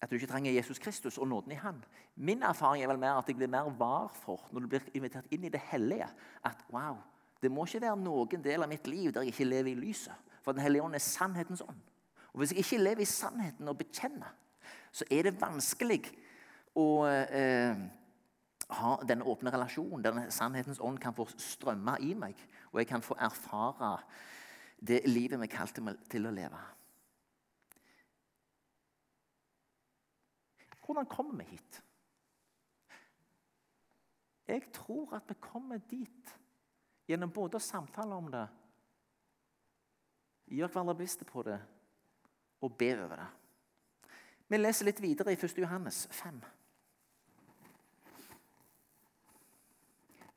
At 0.00 0.10
du 0.10 0.16
ikke 0.16 0.30
trenger 0.30 0.52
Jesus 0.52 0.78
Kristus 0.80 1.18
og 1.18 1.28
nåden 1.28 1.52
i 1.52 1.60
Han. 1.60 1.84
Min 2.16 2.42
erfaring 2.42 2.82
er 2.82 2.88
vel 2.88 2.98
mer 2.98 3.18
at 3.20 3.28
jeg 3.28 3.36
blir 3.36 3.50
mer 3.52 3.68
var 3.78 4.08
for 4.22 4.48
når 4.52 4.60
du 4.60 4.68
blir 4.72 4.88
invitert 4.94 5.28
inn 5.30 5.44
i 5.44 5.52
det 5.52 5.60
hellige. 5.70 6.08
At 6.44 6.64
wow, 6.72 6.96
det 7.42 7.50
må 7.52 7.66
ikke 7.66 7.82
være 7.84 8.00
noen 8.00 8.44
del 8.44 8.64
av 8.64 8.68
mitt 8.68 8.88
liv 8.88 9.12
der 9.12 9.26
jeg 9.26 9.34
ikke 9.34 9.48
lever 9.50 9.72
i 9.74 9.78
lyset. 9.78 10.16
For 10.40 10.56
Den 10.56 10.64
hellige 10.64 10.82
ånd 10.82 10.96
er 10.96 11.04
sannhetens 11.04 11.60
ånd. 11.60 11.80
Og 12.32 12.40
Hvis 12.40 12.52
jeg 12.52 12.64
ikke 12.64 12.82
lever 12.84 13.04
i 13.04 13.04
sannheten 13.04 13.68
og 13.68 13.78
bekjenner, 13.78 14.32
så 14.92 15.04
er 15.10 15.28
det 15.28 15.40
vanskelig 15.40 16.02
å 16.78 17.04
eh, 17.06 17.76
ha 18.80 18.96
denne 19.06 19.26
åpne 19.26 19.52
relasjonen 19.52 20.02
der 20.04 20.20
sannhetens 20.30 20.80
ånd 20.80 21.00
kan 21.02 21.14
få 21.14 21.26
strømme 21.36 21.96
i 22.00 22.14
meg, 22.14 22.38
og 22.70 22.80
jeg 22.80 22.90
kan 22.90 23.02
få 23.02 23.16
erfare 23.18 23.96
det 24.80 25.02
livet 25.08 25.40
vi 25.40 25.48
er 25.48 25.52
kalt 25.52 25.80
til 26.10 26.26
å 26.26 26.34
leve. 26.34 26.60
Hvordan 30.90 31.06
kommer 31.06 31.34
vi 31.34 31.44
hit? 31.44 31.82
Jeg 34.46 34.72
tror 34.72 35.14
at 35.14 35.28
vi 35.28 35.34
kommer 35.40 35.78
dit 35.78 36.32
gjennom 37.06 37.30
både 37.30 37.60
å 37.60 37.62
samtale 37.62 38.16
om 38.18 38.26
det, 38.32 38.42
gjøre 40.50 40.72
hverandre 40.72 40.96
bevisste 40.98 41.28
på 41.28 41.44
det 41.46 41.60
og 42.58 42.74
be 42.74 42.88
over 42.96 43.22
det. 43.22 43.28
Vi 44.50 44.58
leser 44.58 44.90
litt 44.90 45.02
videre 45.04 45.30
i 45.30 45.38
1. 45.38 45.54
Johannes 45.62 46.08
5. 46.10 46.42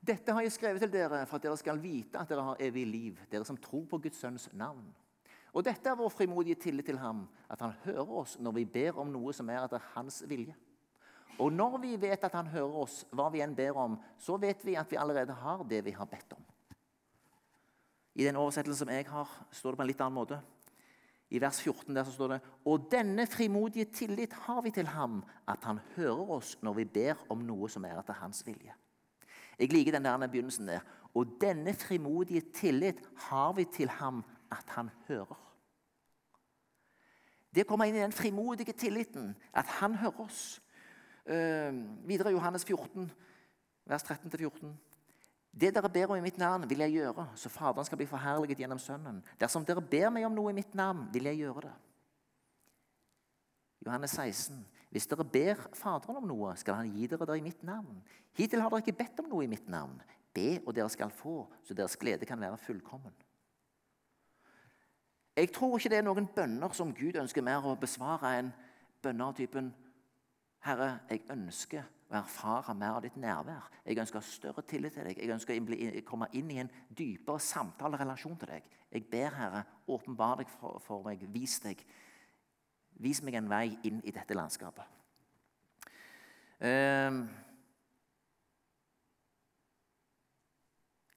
Dette 0.06 0.38
har 0.38 0.46
jeg 0.46 0.54
skrevet 0.54 0.86
til 0.86 0.94
dere 0.94 1.26
for 1.26 1.42
at 1.42 1.48
dere 1.48 1.58
skal 1.58 1.82
vite 1.82 2.22
at 2.22 2.30
dere 2.30 2.46
har 2.52 2.62
evig 2.62 2.86
liv, 2.92 3.26
dere 3.32 3.50
som 3.50 3.58
tror 3.58 3.90
på 3.90 4.04
Guds 4.06 4.22
sønns 4.22 4.52
navn. 4.54 4.86
Og 5.54 5.66
dette 5.66 5.90
er 5.90 5.98
vår 5.98 6.10
frimodige 6.10 6.58
tillit 6.58 6.88
til 6.90 6.98
ham, 6.98 7.28
at 7.50 7.62
han 7.62 7.76
hører 7.86 8.14
oss 8.24 8.38
når 8.42 8.56
vi 8.58 8.66
ber 8.66 8.98
om 9.02 9.12
noe 9.14 9.34
som 9.38 9.50
er 9.54 9.62
etter 9.62 9.84
hans 9.94 10.24
vilje. 10.30 10.56
Og 11.42 11.54
når 11.54 11.78
vi 11.82 11.94
vet 12.02 12.26
at 12.26 12.34
han 12.38 12.50
hører 12.50 12.80
oss, 12.84 13.04
hva 13.14 13.30
vi 13.34 13.42
enn 13.42 13.56
ber 13.58 13.78
om, 13.78 13.98
så 14.22 14.38
vet 14.42 14.66
vi 14.66 14.76
at 14.78 14.90
vi 14.90 15.00
allerede 15.02 15.34
har 15.34 15.64
det 15.70 15.84
vi 15.86 15.94
har 15.94 16.10
bedt 16.10 16.34
om. 16.38 16.44
I 18.14 18.26
den 18.28 18.38
oversettelsen 18.38 18.86
som 18.86 18.94
jeg 18.94 19.08
har, 19.10 19.30
står 19.52 19.74
det 19.74 19.80
på 19.80 19.86
en 19.86 19.90
litt 19.90 20.04
annen 20.06 20.18
måte. 20.20 20.42
I 21.34 21.42
vers 21.42 21.58
14 21.62 21.96
der 21.96 22.06
så 22.06 22.14
står 22.14 22.36
det 22.36 22.42
Og 22.70 22.86
denne 22.92 23.26
frimodige 23.26 23.86
tillit 23.86 24.34
har 24.46 24.62
vi 24.62 24.72
til 24.72 24.88
ham, 24.94 25.24
at 25.50 25.66
han 25.66 25.80
hører 25.96 26.30
oss 26.38 26.58
når 26.62 26.78
vi 26.82 26.86
ber 26.86 27.26
om 27.34 27.42
noe 27.46 27.70
som 27.70 27.86
er 27.90 27.98
etter 27.98 28.20
hans 28.22 28.46
vilje. 28.46 28.76
Jeg 29.58 29.74
liker 29.74 29.98
den 29.98 30.06
der 30.06 30.28
begynnelsen 30.28 30.70
der. 30.70 30.86
Og 31.14 31.38
denne 31.42 31.74
frimodige 31.78 32.42
tillit 32.54 33.02
har 33.30 33.54
vi 33.54 33.66
til 33.66 33.90
ham 33.90 34.24
at 34.54 34.76
han 34.78 34.92
hører. 35.10 35.40
Det 37.54 37.68
kommer 37.70 37.86
inn 37.86 38.00
i 38.00 38.02
den 38.02 38.16
frimodige 38.16 38.74
tilliten, 38.74 39.36
at 39.54 39.70
han 39.80 39.98
hører 40.02 40.24
oss. 40.26 40.62
Uh, 41.24 41.76
videre 42.08 42.34
Johannes 42.34 42.66
14, 42.66 43.12
vers 43.86 44.04
13-14. 44.04 44.74
Det 45.54 45.70
dere 45.76 45.90
ber 45.90 46.10
om 46.10 46.18
i 46.18 46.26
mitt 46.26 46.40
navn, 46.42 46.66
vil 46.70 46.82
jeg 46.82 46.96
gjøre, 46.96 47.28
så 47.38 47.50
Faderen 47.54 47.86
skal 47.86 48.00
bli 48.02 48.10
forherliget 48.10 48.64
gjennom 48.64 48.80
Sønnen. 48.82 49.20
Dersom 49.40 49.66
dere 49.66 49.84
ber 49.86 50.10
meg 50.10 50.26
om 50.26 50.34
noe 50.34 50.50
i 50.50 50.58
mitt 50.58 50.74
navn, 50.76 51.06
vil 51.14 51.30
jeg 51.30 51.44
gjøre 51.44 51.68
det. 51.68 51.74
Johannes 53.86 54.16
16. 54.18 54.64
Hvis 54.90 55.08
dere 55.12 55.26
ber 55.26 55.62
Faderen 55.78 56.18
om 56.24 56.26
noe, 56.32 56.56
skal 56.58 56.80
han 56.80 56.90
gi 56.90 57.06
dere 57.12 57.28
det 57.30 57.38
i 57.38 57.46
mitt 57.46 57.62
navn. 57.66 58.02
Hittil 58.34 58.64
har 58.64 58.74
dere 58.74 58.82
ikke 58.82 58.98
bedt 59.04 59.22
om 59.22 59.30
noe 59.30 59.46
i 59.46 59.52
mitt 59.52 59.70
navn. 59.70 60.02
Be, 60.34 60.58
og 60.66 60.74
dere 60.74 60.90
skal 60.90 61.14
få, 61.14 61.44
så 61.62 61.78
deres 61.78 62.00
glede 62.02 62.26
kan 62.26 62.42
være 62.42 62.58
fullkommen. 62.58 63.14
Jeg 65.36 65.50
tror 65.54 65.78
ikke 65.78 65.90
det 65.90 65.98
er 65.98 66.06
noen 66.06 66.28
bønner 66.36 66.76
som 66.78 66.94
Gud 66.94 67.18
ønsker 67.18 67.46
mer 67.46 67.66
å 67.66 67.74
besvare 67.80 68.36
enn 68.38 68.52
bønner 69.02 69.32
av 69.32 69.38
typen 69.38 69.72
Herre, 70.64 71.02
jeg 71.10 71.26
ønsker 71.34 71.84
å 72.08 72.16
erfare 72.22 72.76
mer 72.78 72.96
av 72.96 73.02
ditt 73.04 73.18
nærvær. 73.20 73.66
Jeg 73.84 74.00
ønsker 74.00 74.20
å 74.20 74.22
ha 74.22 74.28
større 74.30 74.64
tillit 74.64 74.94
til 74.96 75.10
deg. 75.10 75.18
Jeg 75.20 75.34
ønsker 75.34 75.58
å 75.58 76.04
komme 76.08 76.30
inn 76.40 76.52
i 76.54 76.62
en 76.62 76.70
dypere 76.88 77.42
samtalerelasjon 77.44 78.38
til 78.40 78.54
deg. 78.54 78.70
Jeg 78.94 79.10
ber, 79.12 79.36
Herre, 79.36 79.64
åpenbar 79.92 80.38
deg 80.40 80.54
for, 80.54 80.80
for 80.86 81.04
meg. 81.04 81.26
Vis 81.34 81.58
deg 81.66 81.84
Vis 83.02 83.24
meg 83.26 83.36
en 83.40 83.50
vei 83.50 83.74
inn 83.90 84.02
i 84.06 84.12
dette 84.14 84.36
landskapet. 84.38 84.86
Um, 86.64 87.24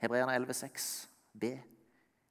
Hebreerne 0.00 0.38
11,6 0.40 0.86
b. 1.36 1.52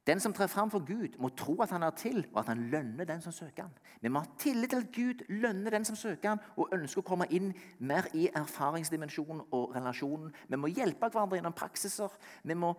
Den 0.05 0.19
som 0.21 0.33
trer 0.33 0.47
fram 0.47 0.69
for 0.69 0.85
Gud, 0.85 1.17
må 1.17 1.31
tro 1.33 1.55
at 1.63 1.71
han 1.73 1.83
er 1.83 1.95
til, 1.97 2.27
og 2.33 2.39
at 2.43 2.51
han 2.51 2.67
lønner 2.69 3.07
den 3.09 3.21
som 3.21 3.33
søker 3.33 3.65
han. 3.65 3.71
Vi 4.01 4.09
må 4.13 4.21
ha 4.21 4.37
tillit 4.37 4.69
til 4.69 4.83
at 4.83 4.91
Gud 4.93 5.23
lønner 5.29 5.73
den 5.73 5.85
som 5.85 5.97
søker 5.97 6.35
han, 6.35 6.43
og 6.57 6.73
ønsker 6.77 7.01
å 7.01 7.07
komme 7.07 7.25
inn 7.33 7.49
mer 7.79 8.05
i 8.13 8.27
erfaringsdimensjonen 8.29 9.41
og 9.49 9.73
relasjonen. 9.73 10.29
Vi 10.47 10.61
må 10.61 10.69
hjelpe 10.69 11.09
hverandre 11.09 11.39
gjennom 11.39 11.57
praksiser. 11.57 12.13
Vi 12.43 12.53
må, 12.53 12.75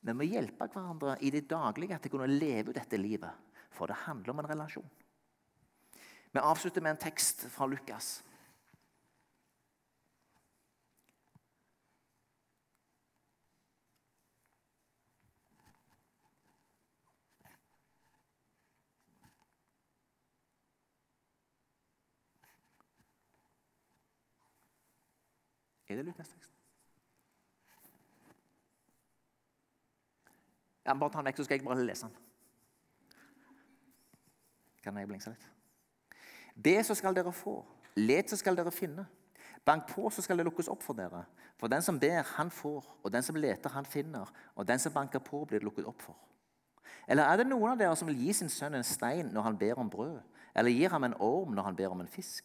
vi 0.00 0.16
må 0.16 0.28
hjelpe 0.30 0.70
hverandre 0.72 1.18
i 1.20 1.32
det 1.34 1.44
daglige 1.50 2.00
til 2.00 2.14
å 2.14 2.16
kunne 2.16 2.32
leve 2.32 2.72
ut 2.72 2.78
dette 2.80 3.00
livet. 3.00 3.44
For 3.74 3.90
det 3.90 4.04
handler 4.06 4.32
om 4.32 4.40
en 4.40 4.52
relasjon. 4.54 4.92
Vi 6.32 6.40
avslutter 6.40 6.82
med 6.82 6.96
en 6.96 7.04
tekst 7.04 7.44
fra 7.52 7.68
Lukas. 7.68 8.22
Er 25.88 25.96
det 25.96 26.04
Lukas-teksten? 26.04 26.54
Ja, 30.84 30.94
bare 30.94 31.10
ta 31.10 31.18
den 31.18 31.30
vekk, 31.30 31.36
så 31.36 31.44
skal 31.44 31.58
jeg 31.58 31.64
bare 31.64 31.84
lese 31.84 32.06
den. 32.06 32.16
Kan 34.84 34.98
jeg 35.00 35.08
blingse 35.08 35.32
litt? 35.32 35.46
Be, 36.54 36.74
så 36.84 36.94
skal 36.94 37.16
dere 37.16 37.32
få. 37.32 37.62
Let, 37.96 38.30
så 38.30 38.36
skal 38.36 38.56
dere 38.56 38.72
finne. 38.72 39.06
Bank 39.64 39.88
på, 39.88 40.10
så 40.12 40.22
skal 40.22 40.38
det 40.38 40.44
lukkes 40.44 40.68
opp 40.68 40.82
for 40.84 40.96
dere. 40.98 41.24
For 41.56 41.72
den 41.72 41.82
som 41.82 41.98
ber, 42.00 42.20
han 42.36 42.50
får. 42.52 42.84
Og 43.02 43.12
den 43.12 43.24
som 43.24 43.36
leter, 43.36 43.72
han 43.72 43.88
finner. 43.88 44.28
Og 44.54 44.68
den 44.68 44.78
som 44.78 44.92
banker 44.92 45.24
på, 45.24 45.44
blir 45.44 45.62
det 45.62 45.64
lukket 45.64 45.88
opp 45.88 46.02
for. 46.04 46.18
Eller 47.08 47.24
er 47.24 47.40
det 47.40 47.48
noen 47.48 47.72
av 47.72 47.80
dere 47.80 47.96
som 47.96 48.08
vil 48.08 48.20
gi 48.26 48.32
sin 48.36 48.52
sønn 48.52 48.76
en 48.76 48.84
stein 48.84 49.32
når 49.32 49.48
han 49.48 49.58
ber 49.60 49.80
om 49.80 49.90
brød? 49.90 50.20
Eller 50.54 50.72
gir 50.72 50.92
ham 50.92 51.04
en 51.04 51.16
orm 51.20 51.56
når 51.56 51.70
han 51.70 51.76
ber 51.76 51.96
om 51.96 52.04
en 52.04 52.08
fisk? 52.08 52.44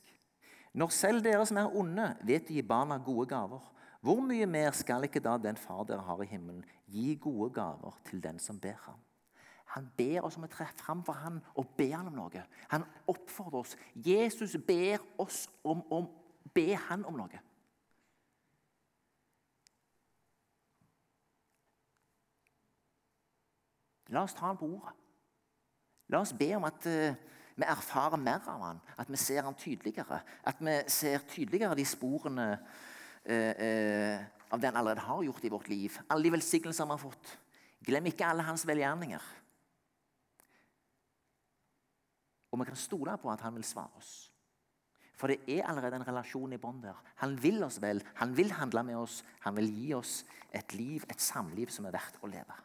Når 0.74 0.93
selv 0.93 1.24
dere 1.26 1.45
som 1.49 1.57
er 1.57 1.76
onde, 1.76 2.11
vet 2.26 2.49
å 2.49 2.55
gi 2.55 2.63
barna 2.65 2.99
gode 3.01 3.28
gaver, 3.32 3.63
hvor 4.05 4.22
mye 4.24 4.45
mer 4.47 4.72
skal 4.78 5.03
ikke 5.07 5.22
da 5.24 5.36
den 5.41 5.57
far 5.59 5.84
dere 5.89 6.05
har 6.05 6.22
i 6.24 6.30
himmelen, 6.30 6.63
gi 6.88 7.15
gode 7.20 7.49
gaver 7.57 7.97
til 8.07 8.22
den 8.24 8.39
som 8.39 8.59
ber 8.61 8.78
ham? 8.86 8.99
Han 9.76 9.89
ber 9.97 10.26
oss 10.26 10.38
om 10.38 10.47
å 10.47 10.49
tre 10.49 10.65
fram 10.80 11.03
for 11.05 11.17
ham 11.22 11.41
og 11.53 11.76
be 11.78 11.91
ham 11.91 12.07
om 12.09 12.15
noe. 12.17 12.41
Han 12.72 12.86
oppfordrer 13.11 13.59
oss. 13.59 13.76
Jesus 13.93 14.55
ber 14.65 15.03
oss 15.22 15.43
om 15.61 15.84
å 15.93 15.99
be 16.55 16.74
han 16.88 17.05
om 17.05 17.20
noe. 17.20 17.41
La 24.09 24.24
oss 24.26 24.34
ta 24.34 24.47
ham 24.47 24.57
på 24.57 24.65
ordet. 24.65 24.95
La 26.09 26.24
oss 26.24 26.34
be 26.34 26.49
om 26.57 26.65
at 26.65 26.88
uh, 26.89 27.13
vi 27.60 27.68
erfarer 27.68 28.22
mer 28.22 28.45
av 28.47 28.64
han, 28.64 28.80
at 28.97 29.10
vi 29.12 29.20
ser 29.20 29.43
han 29.43 29.57
tydeligere. 29.60 30.22
At 30.47 30.62
vi 30.64 30.78
ser 30.91 31.26
tydeligere 31.28 31.76
de 31.76 31.86
sporene 31.88 32.47
eh, 33.26 33.51
eh, 33.51 34.24
av 34.49 34.62
det 34.62 34.72
han 34.72 34.80
allerede 34.80 35.03
har 35.05 35.26
gjort 35.28 35.45
i 35.45 35.51
vårt 35.51 35.68
liv. 35.72 35.99
Alle 36.07 36.28
de 36.28 36.34
velsignelser 36.38 36.88
vi 36.88 36.95
har 36.95 37.03
fått. 37.03 37.36
Glem 37.86 38.10
ikke 38.10 38.28
alle 38.28 38.47
hans 38.47 38.66
velgjerninger. 38.68 39.28
Og 42.49 42.62
vi 42.62 42.68
kan 42.72 42.80
stole 42.80 43.18
på 43.22 43.32
at 43.32 43.43
han 43.45 43.55
vil 43.55 43.68
svare 43.68 43.99
oss. 43.99 44.14
For 45.20 45.28
det 45.28 45.43
er 45.51 45.68
allerede 45.68 45.99
en 45.99 46.07
relasjon 46.07 46.55
i 46.55 46.62
bånd 46.62 46.86
der. 46.86 46.95
Han 47.20 47.36
vil 47.43 47.60
oss 47.68 47.82
vel, 47.84 47.99
han 48.22 48.32
vil 48.38 48.53
handle 48.55 48.86
med 48.88 49.01
oss, 49.01 49.20
han 49.43 49.57
vil 49.60 49.68
gi 49.68 49.91
oss 49.97 50.22
et 50.55 50.74
liv, 50.80 51.03
et 51.12 51.22
samliv 51.22 51.68
som 51.76 51.86
er 51.89 51.95
verdt 51.97 52.22
å 52.24 52.32
leve. 52.32 52.55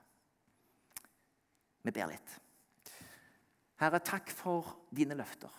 Vi 1.83 1.93
ber 1.93 2.13
litt. 2.15 2.39
Herre, 3.83 4.01
takk 4.05 4.31
for 4.31 4.77
dine 4.95 5.16
løfter. 5.18 5.51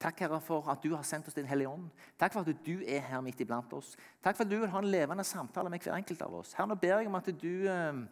Takk 0.00 0.20
Herre, 0.26 0.40
for 0.44 0.66
at 0.68 0.82
du 0.84 0.92
har 0.92 1.04
sendt 1.08 1.28
oss 1.30 1.36
Din 1.36 1.48
Hellige 1.48 1.70
Ånd. 1.72 1.88
Takk 2.20 2.34
for 2.34 2.44
at 2.44 2.60
du 2.66 2.82
er 2.84 3.00
her 3.08 3.22
midt 3.24 3.40
iblant 3.40 3.72
oss. 3.72 3.94
Takk 4.22 4.36
for 4.36 4.44
at 4.44 4.52
du 4.52 4.58
vil 4.60 4.70
ha 4.72 4.82
en 4.82 4.92
levende 4.92 5.24
samtale 5.24 5.72
med 5.72 5.80
hver 5.80 5.96
enkelt 5.96 6.20
av 6.26 6.34
oss. 6.42 6.52
Herre, 6.56 6.68
nå 6.68 6.76
ber 6.82 7.00
jeg 7.00 7.08
om 7.08 7.16
at 7.16 7.30
du 7.40 7.52
eh, 7.72 8.02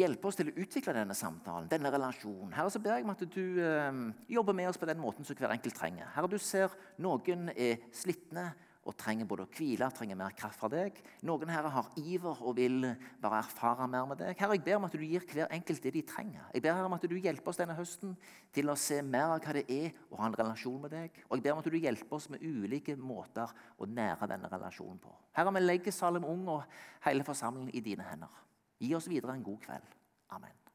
hjelper 0.00 0.28
oss 0.28 0.40
til 0.40 0.50
å 0.50 0.56
utvikle 0.64 0.96
denne 0.96 1.14
samtalen, 1.14 1.70
denne 1.70 1.92
relasjonen. 1.94 2.50
Herre, 2.56 2.72
så 2.74 2.82
ber 2.82 2.98
jeg 2.98 3.06
om 3.06 3.14
at 3.14 3.22
du 3.36 3.44
eh, 3.62 4.02
jobber 4.34 4.58
med 4.58 4.72
oss 4.72 4.82
på 4.82 4.90
den 4.90 5.00
måten 5.00 5.28
som 5.28 5.38
hver 5.38 5.54
enkelt 5.54 5.78
trenger. 5.78 6.10
Herre, 6.16 6.32
du 6.32 6.40
ser 6.42 6.74
noen 6.98 7.52
er 7.54 7.86
slitne, 7.94 8.50
og 8.86 8.94
trenger 8.98 9.26
både 9.28 9.44
å 9.46 9.50
hvile 9.50 9.88
trenger 9.94 10.18
mer 10.18 10.34
kraft 10.38 10.60
fra 10.60 10.70
deg. 10.70 10.98
Noen 11.26 11.50
her 11.50 11.66
har 11.74 11.88
iver 11.98 12.42
og 12.46 12.56
vil 12.58 12.86
bare 13.22 13.40
erfare 13.42 13.88
mer 13.90 14.06
med 14.10 14.20
deg. 14.22 14.38
Herre, 14.38 14.54
Jeg 14.56 14.64
ber 14.64 14.78
om 14.78 14.86
at 14.86 14.94
du 14.94 15.02
gir 15.02 15.24
hver 15.26 15.50
enkelt 15.50 15.82
det 15.82 15.92
de 15.92 16.02
trenger. 16.06 16.44
Jeg 16.54 16.62
ber 16.62 16.84
om 16.84 16.96
at 16.96 17.06
du 17.08 17.16
hjelper 17.16 17.50
oss 17.50 17.60
denne 17.60 17.76
høsten 17.76 18.16
til 18.54 18.70
å 18.70 18.76
se 18.78 19.00
mer 19.02 19.34
av 19.34 19.40
hva 19.44 19.56
det 19.58 19.66
er 19.68 19.90
å 20.10 20.20
ha 20.20 20.30
en 20.30 20.38
relasjon 20.38 20.80
med 20.80 20.94
deg. 20.94 21.22
Og 21.28 21.36
jeg 21.36 21.46
ber 21.46 21.56
om 21.56 21.62
at 21.64 21.70
du 21.70 21.78
hjelper 21.78 22.16
oss 22.16 22.28
med 22.30 22.42
ulike 22.42 22.96
måter 22.96 23.50
å 23.78 23.86
nære 23.86 24.30
denne 24.30 24.50
relasjonen 24.52 25.00
på. 25.02 25.14
Herre, 25.36 25.54
vi 25.56 25.64
legger 25.64 25.92
Salem 25.92 26.24
Ung 26.24 26.46
og 26.48 26.78
hele 27.06 27.26
forsamlingen 27.26 27.74
i 27.74 27.84
dine 27.84 28.06
hender. 28.06 28.32
Gi 28.78 28.94
oss 28.94 29.08
videre 29.10 29.34
en 29.34 29.44
god 29.44 29.60
kveld. 29.66 29.98
Amen. 30.36 30.65